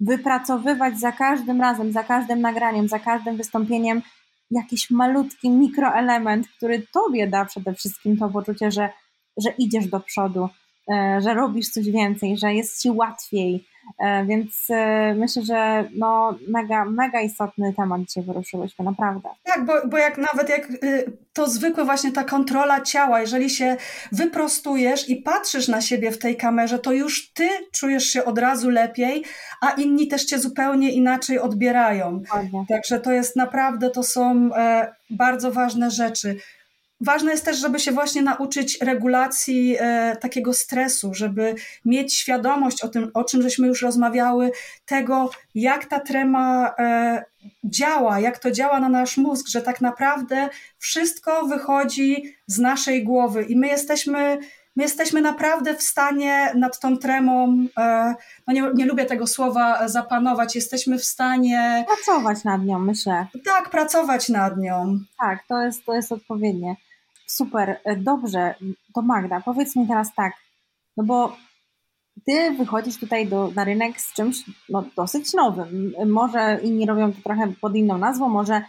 Wypracowywać 0.00 1.00
za 1.00 1.12
każdym 1.12 1.60
razem, 1.60 1.92
za 1.92 2.04
każdym 2.04 2.40
nagraniem, 2.40 2.88
za 2.88 2.98
każdym 2.98 3.36
wystąpieniem 3.36 4.02
jakiś 4.50 4.90
malutki 4.90 5.50
mikroelement, 5.50 6.48
który 6.48 6.86
tobie 6.92 7.26
da 7.26 7.44
przede 7.44 7.74
wszystkim 7.74 8.16
to 8.16 8.28
poczucie, 8.28 8.70
że, 8.70 8.88
że 9.36 9.50
idziesz 9.58 9.86
do 9.86 10.00
przodu, 10.00 10.48
e, 10.92 11.20
że 11.22 11.34
robisz 11.34 11.68
coś 11.68 11.90
więcej, 11.90 12.36
że 12.36 12.54
jest 12.54 12.82
ci 12.82 12.90
łatwiej, 12.90 13.66
więc 14.26 14.66
e, 14.70 15.14
myślę, 15.14 15.42
że 15.42 15.88
no 15.96 16.38
mega, 16.48 16.84
mega 16.84 17.20
istotny 17.20 17.74
temat 17.76 18.00
dzisiaj 18.00 18.24
wyruszyłyśmy, 18.24 18.84
naprawdę. 18.84 19.28
Tak, 19.44 19.64
bo, 19.64 19.72
bo 19.86 19.98
jak 19.98 20.18
nawet 20.18 20.48
jak 20.48 20.70
y, 20.70 21.12
to 21.32 21.48
zwykłe 21.48 21.84
właśnie 21.84 22.12
ta 22.12 22.24
kontrola 22.24 22.80
ciała, 22.80 23.20
jeżeli 23.20 23.50
się 23.50 23.76
wyprostujesz 24.12 25.08
i 25.08 25.16
patrzysz 25.16 25.68
na 25.68 25.80
siebie 25.80 26.10
w 26.10 26.18
tej 26.18 26.36
kamerze, 26.36 26.78
to 26.78 26.92
już 26.92 27.32
ty 27.32 27.48
czujesz 27.72 28.04
się 28.04 28.24
od 28.24 28.38
razu 28.38 28.70
lepiej, 28.70 29.24
a 29.60 29.70
inni 29.70 30.08
też 30.08 30.24
cię 30.24 30.38
zupełnie 30.38 30.92
inaczej 30.92 31.38
odbierają. 31.38 32.22
Także 32.68 33.00
to 33.00 33.12
jest 33.12 33.36
naprawdę, 33.36 33.90
to 33.90 34.02
są 34.02 34.50
e, 34.56 34.92
bardzo 35.10 35.52
ważne 35.52 35.90
rzeczy. 35.90 36.36
Ważne 37.00 37.30
jest 37.30 37.44
też, 37.44 37.58
żeby 37.58 37.78
się 37.78 37.92
właśnie 37.92 38.22
nauczyć 38.22 38.78
regulacji 38.80 39.76
e, 39.78 40.16
takiego 40.16 40.54
stresu, 40.54 41.14
żeby 41.14 41.54
mieć 41.84 42.14
świadomość 42.14 42.82
o 42.82 42.88
tym, 42.88 43.10
o 43.14 43.24
czym 43.24 43.42
żeśmy 43.42 43.66
już 43.66 43.82
rozmawiały, 43.82 44.50
tego, 44.86 45.30
jak 45.54 45.86
ta 45.86 46.00
trema 46.00 46.74
e, 46.78 47.24
działa, 47.64 48.20
jak 48.20 48.38
to 48.38 48.50
działa 48.50 48.80
na 48.80 48.88
nasz 48.88 49.16
mózg, 49.16 49.48
że 49.48 49.62
tak 49.62 49.80
naprawdę 49.80 50.48
wszystko 50.78 51.46
wychodzi 51.46 52.34
z 52.46 52.58
naszej 52.58 53.04
głowy 53.04 53.42
i 53.42 53.56
my 53.56 53.66
jesteśmy. 53.68 54.38
My 54.76 54.84
jesteśmy 54.84 55.20
naprawdę 55.22 55.74
w 55.74 55.82
stanie 55.82 56.52
nad 56.54 56.80
tą 56.80 56.98
tremą, 56.98 57.66
e, 57.78 58.14
no 58.46 58.54
nie, 58.54 58.70
nie 58.74 58.86
lubię 58.86 59.04
tego 59.04 59.26
słowa 59.26 59.88
zapanować, 59.88 60.54
jesteśmy 60.54 60.98
w 60.98 61.04
stanie. 61.04 61.84
Pracować 61.86 62.44
nad 62.44 62.64
nią, 62.64 62.78
myślę. 62.78 63.26
Tak, 63.44 63.70
pracować 63.70 64.28
nad 64.28 64.56
nią. 64.56 64.98
Tak, 65.18 65.38
to 65.48 65.62
jest, 65.62 65.84
to 65.84 65.94
jest 65.94 66.12
odpowiednie. 66.12 66.76
Super, 67.30 67.80
e, 67.84 67.96
dobrze, 67.96 68.54
to 68.94 69.02
Magda, 69.02 69.40
powiedz 69.40 69.76
mi 69.76 69.88
teraz 69.88 70.14
tak, 70.14 70.32
no 70.96 71.04
bo 71.04 71.36
ty 72.26 72.50
wychodzisz 72.50 72.98
tutaj 72.98 73.26
do, 73.26 73.50
na 73.54 73.64
rynek 73.64 74.00
z 74.00 74.12
czymś 74.12 74.44
no, 74.68 74.84
dosyć 74.96 75.34
nowym. 75.34 75.92
Może 76.06 76.60
inni 76.62 76.86
robią 76.86 77.12
to 77.12 77.22
trochę 77.22 77.52
pod 77.60 77.76
inną 77.76 77.98
nazwą, 77.98 78.28
może 78.28 78.62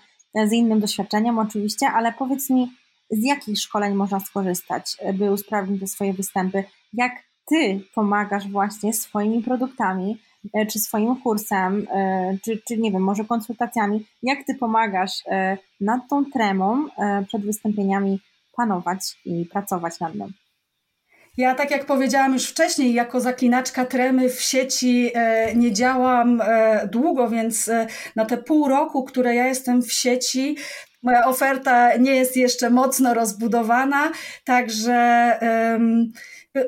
z 0.47 0.53
innym 0.53 0.79
doświadczeniem 0.79 1.39
oczywiście, 1.39 1.87
ale 1.87 2.13
powiedz 2.13 2.49
mi, 2.49 2.71
z 3.11 3.23
jakich 3.23 3.59
szkoleń 3.59 3.93
można 3.93 4.19
skorzystać, 4.19 4.97
by 5.13 5.31
usprawnić 5.31 5.81
te 5.81 5.87
swoje 5.87 6.13
występy? 6.13 6.63
Jak 6.93 7.11
ty 7.45 7.81
pomagasz 7.95 8.47
właśnie 8.47 8.93
swoimi 8.93 9.43
produktami, 9.43 10.17
e, 10.53 10.65
czy 10.65 10.79
swoim 10.79 11.15
kursem, 11.15 11.87
e, 11.91 12.37
czy, 12.45 12.61
czy 12.67 12.77
nie 12.77 12.91
wiem, 12.91 13.01
może 13.01 13.25
konsultacjami, 13.25 14.05
jak 14.23 14.43
ty 14.43 14.55
pomagasz 14.55 15.23
nad 15.81 16.01
tą 16.09 16.25
tremą 16.25 16.87
przed 17.27 17.45
wystąpieniami 17.45 18.19
panować 18.55 19.19
i 19.25 19.45
pracować 19.45 19.99
nad 19.99 20.15
nią. 20.15 20.29
Ja, 21.37 21.55
tak 21.55 21.71
jak 21.71 21.85
powiedziałam 21.85 22.33
już 22.33 22.45
wcześniej, 22.45 22.93
jako 22.93 23.21
zaklinaczka 23.21 23.85
tremy 23.85 24.29
w 24.29 24.41
sieci 24.41 25.11
e, 25.13 25.55
nie 25.55 25.73
działam 25.73 26.41
e, 26.41 26.87
długo, 26.91 27.29
więc 27.29 27.67
e, 27.67 27.87
na 28.15 28.25
te 28.25 28.37
pół 28.37 28.67
roku, 28.67 29.03
które 29.03 29.35
ja 29.35 29.47
jestem 29.47 29.81
w 29.81 29.93
sieci, 29.93 30.57
moja 31.03 31.25
oferta 31.25 31.97
nie 31.97 32.15
jest 32.15 32.37
jeszcze 32.37 32.69
mocno 32.69 33.13
rozbudowana, 33.13 34.11
także. 34.43 35.39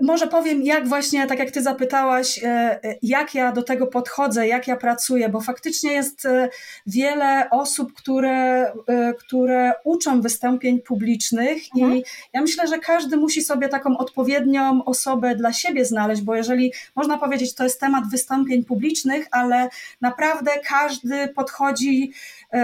Może 0.01 0.27
powiem, 0.27 0.63
jak 0.63 0.87
właśnie, 0.87 1.27
tak 1.27 1.39
jak 1.39 1.51
Ty 1.51 1.61
zapytałaś, 1.61 2.43
e, 2.43 2.47
e, 2.83 2.95
jak 3.01 3.35
ja 3.35 3.51
do 3.51 3.63
tego 3.63 3.87
podchodzę, 3.87 4.47
jak 4.47 4.67
ja 4.67 4.75
pracuję, 4.75 5.29
bo 5.29 5.41
faktycznie 5.41 5.91
jest 5.91 6.25
e, 6.25 6.49
wiele 6.87 7.49
osób, 7.49 7.93
które, 7.93 8.71
które 9.19 9.73
uczą 9.83 10.21
wystąpień 10.21 10.79
publicznych 10.79 11.63
mhm. 11.75 11.97
i 11.97 12.03
ja 12.33 12.41
myślę, 12.41 12.67
że 12.67 12.79
każdy 12.79 13.17
musi 13.17 13.41
sobie 13.41 13.69
taką 13.69 13.97
odpowiednią 13.97 14.85
osobę 14.85 15.35
dla 15.35 15.53
siebie 15.53 15.85
znaleźć, 15.85 16.21
bo 16.21 16.35
jeżeli 16.35 16.73
można 16.95 17.17
powiedzieć, 17.17 17.55
to 17.55 17.63
jest 17.63 17.79
temat 17.79 18.03
wystąpień 18.11 18.65
publicznych, 18.65 19.27
ale 19.31 19.69
naprawdę 20.01 20.51
każdy 20.67 21.27
podchodzi 21.27 22.11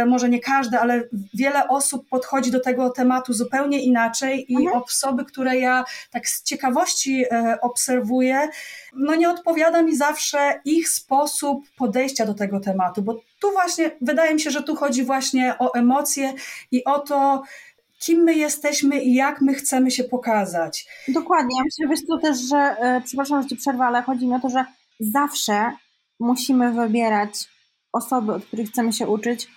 może 0.07 0.29
nie 0.29 0.39
każde, 0.39 0.79
ale 0.79 1.03
wiele 1.33 1.67
osób 1.67 2.07
podchodzi 2.09 2.51
do 2.51 2.59
tego 2.59 2.89
tematu 2.89 3.33
zupełnie 3.33 3.83
inaczej 3.83 4.51
i 4.53 4.55
mhm. 4.55 4.83
osoby, 4.83 5.25
które 5.25 5.57
ja 5.57 5.83
tak 6.11 6.27
z 6.27 6.43
ciekawości 6.43 7.06
e, 7.15 7.57
obserwuję, 7.61 8.49
no 8.93 9.15
nie 9.15 9.29
odpowiada 9.29 9.81
mi 9.81 9.95
zawsze 9.95 10.61
ich 10.65 10.89
sposób 10.89 11.65
podejścia 11.77 12.25
do 12.25 12.33
tego 12.33 12.59
tematu, 12.59 13.01
bo 13.01 13.21
tu 13.39 13.51
właśnie 13.51 13.91
wydaje 14.01 14.33
mi 14.33 14.39
się, 14.39 14.51
że 14.51 14.63
tu 14.63 14.75
chodzi 14.75 15.03
właśnie 15.03 15.55
o 15.59 15.73
emocje 15.73 16.33
i 16.71 16.83
o 16.83 16.99
to, 16.99 17.43
kim 17.99 18.23
my 18.23 18.33
jesteśmy 18.33 19.03
i 19.03 19.13
jak 19.13 19.41
my 19.41 19.53
chcemy 19.53 19.91
się 19.91 20.03
pokazać. 20.03 20.87
Dokładnie. 21.07 21.57
Ja 21.57 21.63
myślę, 21.63 21.87
wiesz 21.95 22.07
to 22.07 22.17
też, 22.17 22.37
że, 22.39 22.57
e, 22.57 23.01
przepraszam, 23.05 23.41
że 23.41 23.49
ci 23.49 23.55
przerwę, 23.55 23.83
ale 23.83 24.01
chodzi 24.01 24.27
mi 24.27 24.35
o 24.35 24.39
to, 24.39 24.49
że 24.49 24.65
zawsze 24.99 25.71
musimy 26.19 26.71
wybierać 26.71 27.31
osoby, 27.93 28.33
od 28.33 28.45
których 28.45 28.69
chcemy 28.69 28.93
się 28.93 29.07
uczyć, 29.07 29.47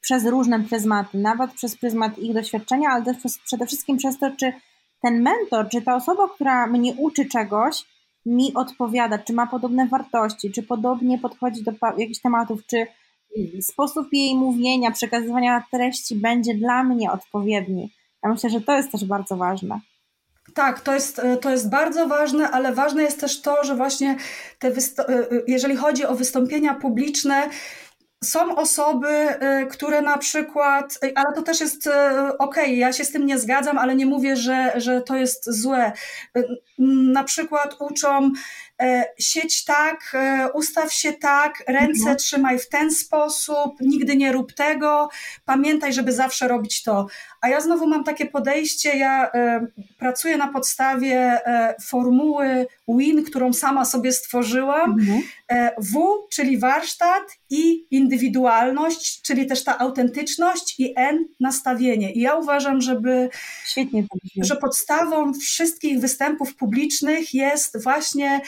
przez 0.00 0.26
różne 0.26 0.60
pryzmaty, 0.60 1.18
nawet 1.18 1.52
przez 1.52 1.76
pryzmat 1.76 2.18
ich 2.18 2.34
doświadczenia, 2.34 2.88
ale 2.90 3.04
też 3.04 3.16
przez, 3.16 3.38
przede 3.38 3.66
wszystkim 3.66 3.96
przez 3.96 4.18
to, 4.18 4.30
czy 4.30 4.52
ten 5.02 5.22
mentor, 5.22 5.68
czy 5.68 5.82
ta 5.82 5.96
osoba, 5.96 6.28
która 6.34 6.66
mnie 6.66 6.94
uczy 6.98 7.24
czegoś, 7.24 7.84
mi 8.26 8.54
odpowiada, 8.54 9.18
czy 9.18 9.32
ma 9.32 9.46
podobne 9.46 9.86
wartości, 9.86 10.52
czy 10.52 10.62
podobnie 10.62 11.18
podchodzi 11.18 11.62
do 11.62 11.72
jakichś 11.98 12.20
tematów, 12.20 12.60
czy 12.66 12.86
sposób 13.60 14.08
jej 14.12 14.34
mówienia, 14.34 14.90
przekazywania 14.90 15.64
treści 15.70 16.16
będzie 16.16 16.54
dla 16.54 16.82
mnie 16.82 17.12
odpowiedni. 17.12 17.92
Ja 18.24 18.30
myślę, 18.30 18.50
że 18.50 18.60
to 18.60 18.76
jest 18.76 18.92
też 18.92 19.04
bardzo 19.04 19.36
ważne. 19.36 19.80
Tak, 20.54 20.80
to 20.80 20.94
jest, 20.94 21.20
to 21.40 21.50
jest 21.50 21.70
bardzo 21.70 22.08
ważne, 22.08 22.50
ale 22.50 22.74
ważne 22.74 23.02
jest 23.02 23.20
też 23.20 23.42
to, 23.42 23.64
że 23.64 23.76
właśnie 23.76 24.16
te 24.58 24.72
jeżeli 25.46 25.76
chodzi 25.76 26.04
o 26.04 26.14
wystąpienia 26.14 26.74
publiczne, 26.74 27.50
są 28.24 28.56
osoby, 28.56 29.08
y, 29.08 29.66
które 29.66 30.02
na 30.02 30.18
przykład, 30.18 30.98
y, 31.04 31.12
ale 31.14 31.34
to 31.34 31.42
też 31.42 31.60
jest 31.60 31.86
y, 31.86 31.90
okej, 32.38 32.38
okay, 32.38 32.74
ja 32.74 32.92
się 32.92 33.04
z 33.04 33.12
tym 33.12 33.26
nie 33.26 33.38
zgadzam, 33.38 33.78
ale 33.78 33.96
nie 33.96 34.06
mówię, 34.06 34.36
że, 34.36 34.72
że 34.76 35.02
to 35.02 35.16
jest 35.16 35.50
złe. 35.50 35.92
Na 37.12 37.24
przykład 37.24 37.76
uczą 37.80 38.32
sieć 39.18 39.64
tak, 39.64 40.16
ustaw 40.54 40.92
się 40.92 41.12
tak, 41.12 41.64
ręce 41.68 42.00
mhm. 42.00 42.16
trzymaj 42.16 42.58
w 42.58 42.68
ten 42.68 42.90
sposób, 42.90 43.80
nigdy 43.80 44.16
nie 44.16 44.32
rób 44.32 44.52
tego, 44.52 45.08
pamiętaj, 45.44 45.92
żeby 45.92 46.12
zawsze 46.12 46.48
robić 46.48 46.82
to. 46.82 47.06
A 47.40 47.48
ja 47.48 47.60
znowu 47.60 47.86
mam 47.86 48.04
takie 48.04 48.26
podejście, 48.26 48.96
ja 48.96 49.30
e, 49.32 49.66
pracuję 49.98 50.36
na 50.36 50.48
podstawie 50.48 51.40
formuły 51.82 52.66
WIN, 52.88 53.24
którą 53.24 53.52
sama 53.52 53.84
sobie 53.84 54.12
stworzyłam. 54.12 54.90
Mhm. 54.90 55.22
W, 55.78 56.28
czyli 56.30 56.58
warsztat 56.58 57.22
i 57.50 57.86
indywidualność, 57.90 59.22
czyli 59.22 59.46
też 59.46 59.64
ta 59.64 59.78
autentyczność 59.78 60.80
i 60.80 60.94
N, 60.96 61.24
nastawienie. 61.40 62.12
I 62.12 62.20
ja 62.20 62.34
uważam, 62.34 62.80
żeby, 62.80 63.28
Świetnie 63.64 64.04
że 64.42 64.56
podstawą 64.56 65.32
wszystkich 65.34 66.00
występów 66.00 66.56
publicznych 66.56 67.34
jest 67.34 67.82
właśnie 67.82 68.40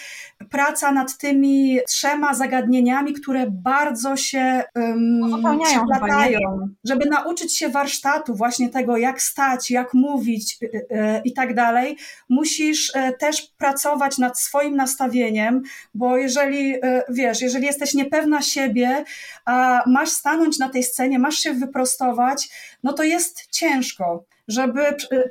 praca 0.50 0.92
nad 0.92 1.18
tymi 1.18 1.78
trzema 1.88 2.34
zagadnieniami, 2.34 3.12
które 3.12 3.50
bardzo 3.50 4.16
się 4.16 4.62
um, 4.74 5.60
przeplatają, 5.64 6.40
żeby 6.84 7.06
nauczyć 7.06 7.56
się 7.56 7.68
warsztatu 7.68 8.34
właśnie 8.34 8.68
tego, 8.68 8.81
jak 8.96 9.22
stać, 9.22 9.70
jak 9.70 9.94
mówić 9.94 10.58
y, 10.62 10.66
y, 10.66 10.78
y, 10.78 11.20
i 11.24 11.32
tak 11.32 11.54
dalej, 11.54 11.96
musisz 12.28 12.92
też 13.18 13.42
pracować 13.58 14.18
nad 14.18 14.40
swoim 14.40 14.76
nastawieniem, 14.76 15.62
bo 15.94 16.16
jeżeli, 16.16 16.74
wiesz, 17.08 17.40
jeżeli 17.40 17.66
jesteś 17.66 17.94
niepewna 17.94 18.42
siebie, 18.42 19.04
a 19.44 19.82
masz 19.86 20.10
stanąć 20.10 20.58
na 20.58 20.68
tej 20.68 20.82
scenie, 20.82 21.18
masz 21.18 21.34
się 21.34 21.52
wyprostować, 21.52 22.48
no 22.82 22.92
to 22.92 23.02
jest 23.02 23.46
ciężko. 23.50 24.24
Żeby 24.48 24.80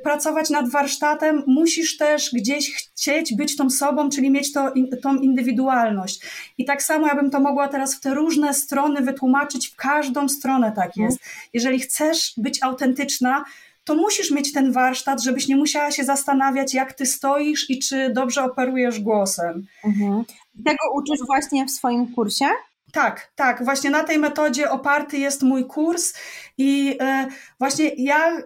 pracować 0.02 0.50
nad 0.50 0.70
warsztatem, 0.70 1.42
musisz 1.46 1.96
też 1.96 2.30
gdzieś 2.32 2.74
chcieć 2.74 3.34
być 3.36 3.56
tą 3.56 3.70
sobą, 3.70 4.10
czyli 4.10 4.30
mieć 4.30 4.52
to, 4.52 4.72
tą 5.02 5.16
indywidualność. 5.16 6.20
I 6.58 6.64
tak 6.64 6.82
samo 6.82 7.06
ja 7.06 7.14
bym 7.14 7.30
to 7.30 7.40
mogła 7.40 7.68
teraz 7.68 7.94
w 7.94 8.00
te 8.00 8.14
różne 8.14 8.54
strony 8.54 9.00
wytłumaczyć, 9.00 9.68
w 9.68 9.76
każdą 9.76 10.28
stronę 10.28 10.72
tak 10.76 10.96
jest. 10.96 11.18
Jeżeli 11.52 11.80
chcesz 11.80 12.32
być 12.36 12.62
autentyczna, 12.62 13.44
to 13.84 13.94
musisz 13.94 14.30
mieć 14.30 14.52
ten 14.52 14.72
warsztat, 14.72 15.22
żebyś 15.22 15.48
nie 15.48 15.56
musiała 15.56 15.90
się 15.90 16.04
zastanawiać, 16.04 16.74
jak 16.74 16.92
ty 16.92 17.06
stoisz 17.06 17.70
i 17.70 17.78
czy 17.78 18.12
dobrze 18.14 18.44
operujesz 18.44 19.00
głosem. 19.00 19.66
Mhm. 19.84 20.24
Tego 20.64 20.92
uczysz 20.94 21.26
właśnie 21.26 21.66
w 21.66 21.70
swoim 21.70 22.14
kursie? 22.14 22.46
Tak, 22.92 23.32
tak. 23.34 23.64
Właśnie 23.64 23.90
na 23.90 24.04
tej 24.04 24.18
metodzie 24.18 24.70
oparty 24.70 25.18
jest 25.18 25.42
mój 25.42 25.66
kurs 25.66 26.14
i 26.62 26.96
e, 27.00 27.26
właśnie 27.58 27.90
ja 27.96 28.38
e, 28.38 28.42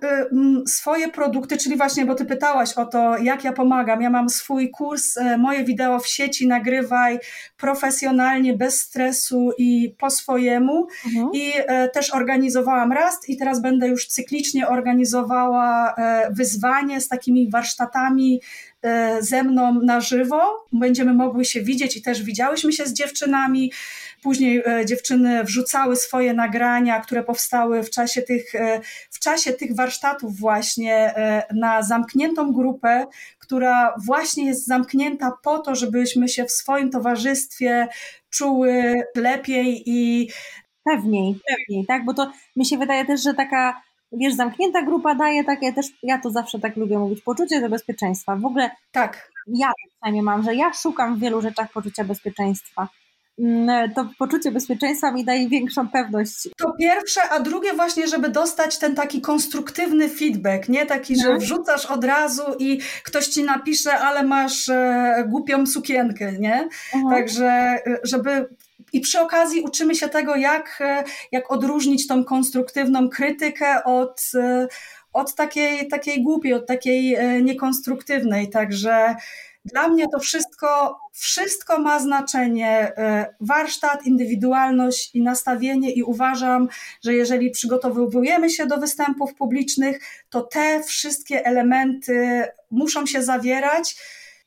swoje 0.67 1.09
produkty, 1.09 1.57
czyli 1.57 1.77
właśnie, 1.77 2.07
bo 2.07 2.15
ty 2.15 2.25
pytałaś 2.25 2.73
o 2.73 2.87
to, 2.87 3.19
jak 3.19 3.45
ja 3.45 3.53
pomagam. 3.53 4.03
Ja 4.03 4.11
mam 4.11 4.29
swój 4.29 4.71
kurs, 4.71 5.17
e, 5.17 5.39
moje 5.39 5.65
wideo 5.65 5.99
w 5.99 6.09
sieci 6.09 6.47
nagrywaj 6.47 7.19
profesjonalnie, 7.57 8.55
bez 8.55 8.81
stresu 8.81 9.53
i 9.59 9.95
po 9.99 10.11
swojemu. 10.11 10.87
Mhm. 11.07 11.31
I 11.35 11.53
też 11.93 12.15
organizowałam 12.15 12.93
raz 12.93 13.29
i 13.29 13.37
teraz 13.37 13.63
będę 13.63 13.89
już 13.89 14.07
cyklicznie 14.07 14.69
organizowała 14.69 15.95
wyzwanie 16.31 17.01
z 17.01 17.09
takimi 17.09 17.51
warsztatami 17.51 18.41
ze 19.21 19.43
mną 19.43 19.81
na 19.83 20.01
żywo. 20.01 20.67
Będziemy 20.73 21.15
mogły 21.15 21.45
się 21.45 21.63
widzieć 21.63 21.97
i 21.97 22.03
też 22.03 22.23
widziałyśmy 22.23 22.73
się 22.73 22.87
z 22.87 22.93
dziewczynami. 22.93 23.73
Później 24.23 24.63
dziewczyny 24.85 25.45
wrzucały 25.45 25.97
swoje 25.97 26.35
nagrania, 26.35 27.01
które 27.01 27.25
powstały 27.25 27.83
w 27.83 27.91
czasie 27.91 28.06
tych, 28.23 28.55
e, 28.55 28.81
w 29.11 29.19
czasie 29.19 29.53
tych 29.53 29.77
warsztatów 29.77 30.37
właśnie 30.39 30.95
e, 30.95 31.47
na 31.55 31.83
zamkniętą 31.83 32.53
grupę, 32.53 33.07
która 33.39 33.95
właśnie 34.07 34.47
jest 34.47 34.67
zamknięta 34.67 35.33
po 35.43 35.59
to, 35.59 35.75
żebyśmy 35.75 36.29
się 36.29 36.45
w 36.45 36.53
swoim 36.53 36.91
towarzystwie 36.91 37.89
czuły 38.31 38.95
lepiej 39.17 39.83
i 39.87 40.31
pewniej, 40.85 41.41
pewniej, 41.49 41.87
tak? 41.87 42.05
Bo 42.05 42.15
to 42.15 42.33
mi 42.57 42.67
się 42.67 42.79
wydaje 42.79 43.05
też, 43.05 43.23
że 43.23 43.35
taka 43.35 43.83
wiesz, 44.13 44.35
zamknięta 44.35 44.83
grupa 44.83 45.15
daje 45.15 45.45
takie 45.45 45.73
też, 45.73 45.87
ja 46.03 46.21
to 46.21 46.31
zawsze 46.31 46.59
tak 46.59 46.77
lubię 46.77 46.99
mówić, 46.99 47.21
poczucie 47.21 47.61
do 47.61 47.69
bezpieczeństwa. 47.69 48.37
W 48.37 48.45
ogóle 48.45 48.71
tak. 48.93 49.33
Ja 49.47 49.73
przynajmniej 49.97 50.23
mam, 50.23 50.43
że 50.43 50.55
ja 50.55 50.73
szukam 50.73 51.17
w 51.17 51.21
wielu 51.21 51.41
rzeczach 51.41 51.73
poczucia 51.73 52.05
bezpieczeństwa. 52.05 52.89
Mm, 53.39 53.93
to 53.95 54.09
poczucie 54.19 54.51
bezpieczeństwa 54.51 55.13
mi 55.13 55.25
daje 55.25 55.49
większą 55.49 55.89
pewność. 55.89 56.49
To 56.57 56.73
pierwsze, 56.73 57.21
a 57.31 57.41
drugie 57.41 57.73
właśnie, 57.73 58.09
żeby 58.09 58.29
dostać 58.29 58.79
ten 58.79 58.95
taki 58.95 59.21
konstruktywny 59.21 60.09
feedback, 60.09 60.69
nie 60.69 60.87
taki, 60.87 61.17
że 61.17 61.33
no. 61.33 61.39
wrzucasz 61.39 61.87
od 61.87 62.05
razu 62.05 62.43
i 62.59 62.81
ktoś 63.03 63.27
ci 63.27 63.45
napisze, 63.45 63.99
ale 63.99 64.23
masz 64.23 64.69
e, 64.69 65.25
głupią 65.29 65.67
sukienkę, 65.67 66.33
nie? 66.33 66.69
Mhm. 66.95 67.15
Także, 67.15 67.47
e, 67.47 67.81
żeby 68.03 68.49
i 68.93 69.01
przy 69.01 69.21
okazji 69.21 69.61
uczymy 69.61 69.95
się 69.95 70.09
tego, 70.09 70.37
jak, 70.37 70.79
e, 70.81 71.05
jak 71.33 71.53
odróżnić 71.53 72.07
tą 72.07 72.25
konstruktywną 72.25 73.09
krytykę 73.09 73.85
od, 73.85 74.31
e, 74.35 74.69
od 75.13 75.35
takiej, 75.35 75.89
takiej 75.89 76.23
głupiej, 76.23 76.55
od 76.55 76.67
takiej 76.67 77.17
niekonstruktywnej. 77.43 78.51
Także 78.51 79.17
dla 79.73 79.89
mnie 79.89 80.07
to 80.13 80.19
wszystko, 80.19 80.99
wszystko 81.13 81.79
ma 81.79 82.01
znaczenie. 82.01 82.69
E, 82.97 83.35
warsztat, 83.41 84.07
indywidualność 84.07 85.15
i 85.15 85.23
nastawienie, 85.23 85.93
i 85.93 86.03
uważam, 86.03 86.69
że 87.05 87.15
jeżeli 87.15 87.51
przygotowujemy 87.51 88.51
się 88.51 88.67
do 88.67 88.77
występów 88.77 89.35
publicznych, 89.35 90.01
to 90.31 90.43
te 90.43 90.83
wszystkie 90.83 91.47
elementy 91.47 92.45
muszą 92.71 93.07
się 93.07 93.23
zawierać, 93.23 93.97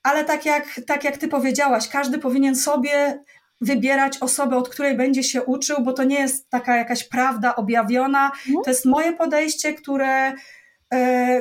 ale 0.04 0.26
tak 0.26 0.46
jak, 0.46 0.82
tak 0.88 1.04
jak 1.04 1.18
ty 1.18 1.28
powiedziałaś, 1.28 1.88
każdy 1.88 2.18
powinien 2.18 2.56
sobie 2.56 3.24
wybierać 3.62 4.18
osobę, 4.18 4.58
od 4.58 4.70
której 4.70 4.98
będzie 4.98 5.24
się 5.24 5.44
uczył, 5.44 5.82
bo 5.82 5.94
to 5.94 6.04
nie 6.04 6.20
jest 6.20 6.50
taka 6.50 6.78
jakaś 6.78 7.04
prawda 7.04 7.56
objawiona. 7.56 8.32
No. 8.50 8.62
To 8.62 8.70
jest 8.70 8.86
moje 8.86 9.14
podejście, 9.14 9.74
które 9.74 10.34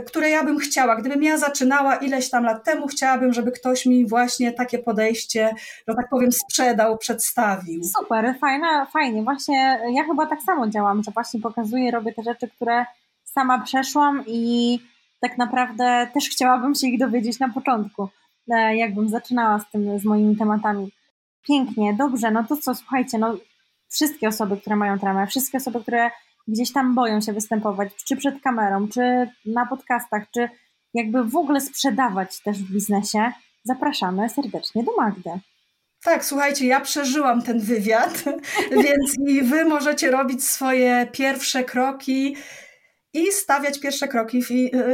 które 0.06 0.30
ja 0.30 0.44
bym 0.44 0.58
chciała. 0.58 0.96
Gdybym 0.96 1.22
ja 1.22 1.38
zaczynała 1.38 1.96
ileś 1.96 2.30
tam 2.30 2.44
lat 2.44 2.64
temu, 2.64 2.86
chciałabym, 2.86 3.32
żeby 3.32 3.52
ktoś 3.52 3.86
mi 3.86 4.08
właśnie 4.08 4.52
takie 4.52 4.78
podejście, 4.78 5.54
że 5.88 5.94
tak 5.94 6.08
powiem, 6.08 6.32
sprzedał, 6.32 6.98
przedstawił. 6.98 7.82
Super, 7.98 8.34
fajna, 8.40 8.86
fajnie. 8.86 9.22
Właśnie 9.22 9.80
ja 9.94 10.04
chyba 10.04 10.26
tak 10.26 10.42
samo 10.42 10.68
działam, 10.68 11.02
że 11.02 11.10
właśnie 11.10 11.40
pokazuję, 11.40 11.90
robię 11.90 12.12
te 12.12 12.22
rzeczy, 12.22 12.48
które 12.48 12.84
sama 13.24 13.58
przeszłam 13.58 14.24
i 14.26 14.78
tak 15.20 15.38
naprawdę 15.38 16.08
też 16.14 16.28
chciałabym 16.28 16.74
się 16.74 16.86
ich 16.86 16.98
dowiedzieć 16.98 17.38
na 17.38 17.48
początku, 17.48 18.08
e, 18.50 18.76
jakbym 18.76 19.08
zaczynała 19.08 19.58
z 19.58 19.70
tym, 19.70 19.98
z 19.98 20.04
moimi 20.04 20.36
tematami. 20.36 20.92
Pięknie, 21.48 21.94
dobrze, 21.94 22.30
no 22.30 22.44
to 22.44 22.56
co, 22.56 22.74
słuchajcie, 22.74 23.18
no 23.18 23.36
wszystkie 23.88 24.28
osoby, 24.28 24.56
które 24.56 24.76
mają 24.76 24.98
tramę, 24.98 25.26
wszystkie 25.26 25.58
osoby, 25.58 25.80
które 25.82 26.10
gdzieś 26.48 26.72
tam 26.72 26.94
boją 26.94 27.20
się 27.20 27.32
występować, 27.32 27.88
czy 28.04 28.16
przed 28.16 28.42
kamerą, 28.42 28.88
czy 28.88 29.30
na 29.46 29.66
podcastach, 29.66 30.22
czy 30.34 30.48
jakby 30.94 31.24
w 31.24 31.36
ogóle 31.36 31.60
sprzedawać 31.60 32.42
też 32.42 32.58
w 32.58 32.72
biznesie, 32.72 33.32
zapraszamy 33.64 34.28
serdecznie 34.28 34.84
do 34.84 34.96
Magdy. 34.96 35.30
Tak, 36.04 36.24
słuchajcie, 36.24 36.66
ja 36.66 36.80
przeżyłam 36.80 37.42
ten 37.42 37.60
wywiad, 37.60 38.24
więc 38.84 39.18
i 39.26 39.42
wy 39.42 39.64
możecie 39.64 40.10
robić 40.10 40.44
swoje 40.44 41.08
pierwsze 41.12 41.64
kroki 41.64 42.36
i 43.14 43.32
stawiać 43.32 43.80
pierwsze 43.80 44.08
kroki 44.08 44.42
w, 44.42 44.48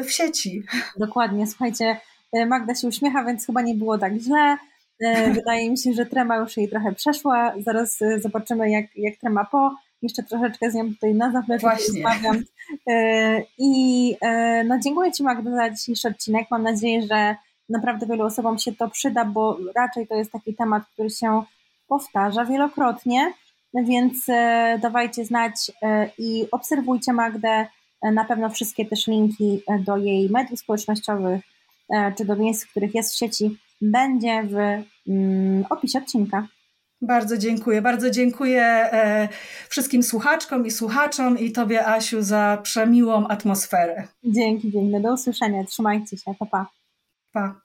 w 0.04 0.10
sieci. 0.10 0.62
Dokładnie, 0.98 1.46
słuchajcie, 1.46 2.00
Magda 2.46 2.74
się 2.74 2.88
uśmiecha, 2.88 3.24
więc 3.24 3.46
chyba 3.46 3.62
nie 3.62 3.74
było 3.74 3.98
tak 3.98 4.14
źle. 4.14 4.56
E, 5.00 5.30
wydaje 5.30 5.70
mi 5.70 5.78
się, 5.78 5.92
że 5.92 6.06
trema 6.06 6.36
już 6.36 6.56
jej 6.56 6.68
trochę 6.68 6.92
przeszła. 6.92 7.54
Zaraz 7.66 8.02
e, 8.02 8.20
zobaczymy, 8.20 8.70
jak, 8.70 8.86
jak 8.96 9.16
trema 9.16 9.44
po 9.44 9.74
jeszcze 10.04 10.22
troszeczkę 10.22 10.70
z 10.70 10.74
nią 10.74 10.88
tutaj 10.88 11.14
na 11.14 11.32
zapleczu 11.32 11.66
rozmawiam. 11.68 12.42
E, 12.88 13.42
I 13.58 14.16
e, 14.20 14.64
no, 14.64 14.78
dziękuję 14.78 15.12
Ci 15.12 15.22
Magda 15.22 15.50
za 15.50 15.70
dzisiejszy 15.70 16.08
odcinek. 16.08 16.46
Mam 16.50 16.62
nadzieję, 16.62 17.02
że 17.02 17.36
naprawdę 17.68 18.06
wielu 18.06 18.24
osobom 18.24 18.58
się 18.58 18.72
to 18.72 18.90
przyda, 18.90 19.24
bo 19.24 19.58
raczej 19.76 20.06
to 20.06 20.14
jest 20.14 20.32
taki 20.32 20.54
temat, 20.54 20.82
który 20.92 21.10
się 21.10 21.42
powtarza 21.88 22.44
wielokrotnie, 22.44 23.32
więc 23.74 24.28
e, 24.28 24.78
dawajcie 24.82 25.24
znać 25.24 25.72
i 26.18 26.46
obserwujcie 26.52 27.12
Magdę. 27.12 27.66
Na 28.02 28.24
pewno 28.24 28.50
wszystkie 28.50 28.86
też 28.86 29.06
linki 29.06 29.62
do 29.80 29.96
jej 29.96 30.30
mediów 30.30 30.60
społecznościowych 30.60 31.42
czy 32.18 32.24
do 32.24 32.36
miejsc, 32.36 32.64
w 32.64 32.70
których 32.70 32.94
jest 32.94 33.12
w 33.12 33.18
sieci 33.18 33.58
będzie 33.80 34.42
w 34.42 34.56
mm, 35.08 35.64
opisie 35.70 35.98
odcinka. 35.98 36.46
Bardzo 37.06 37.38
dziękuję. 37.38 37.82
Bardzo 37.82 38.10
dziękuję 38.10 38.62
e, 38.62 39.28
wszystkim 39.68 40.02
słuchaczkom 40.02 40.66
i 40.66 40.70
słuchaczom 40.70 41.38
i 41.38 41.52
Tobie, 41.52 41.86
Asiu, 41.86 42.22
za 42.22 42.58
przemiłą 42.62 43.28
atmosferę. 43.28 44.08
Dzięki, 44.24 44.70
dzięki. 44.70 45.02
Do 45.02 45.12
usłyszenia. 45.12 45.64
Trzymajcie 45.64 46.16
się. 46.16 46.34
Pa, 46.38 46.46
pa. 46.46 46.66
Pa. 47.32 47.63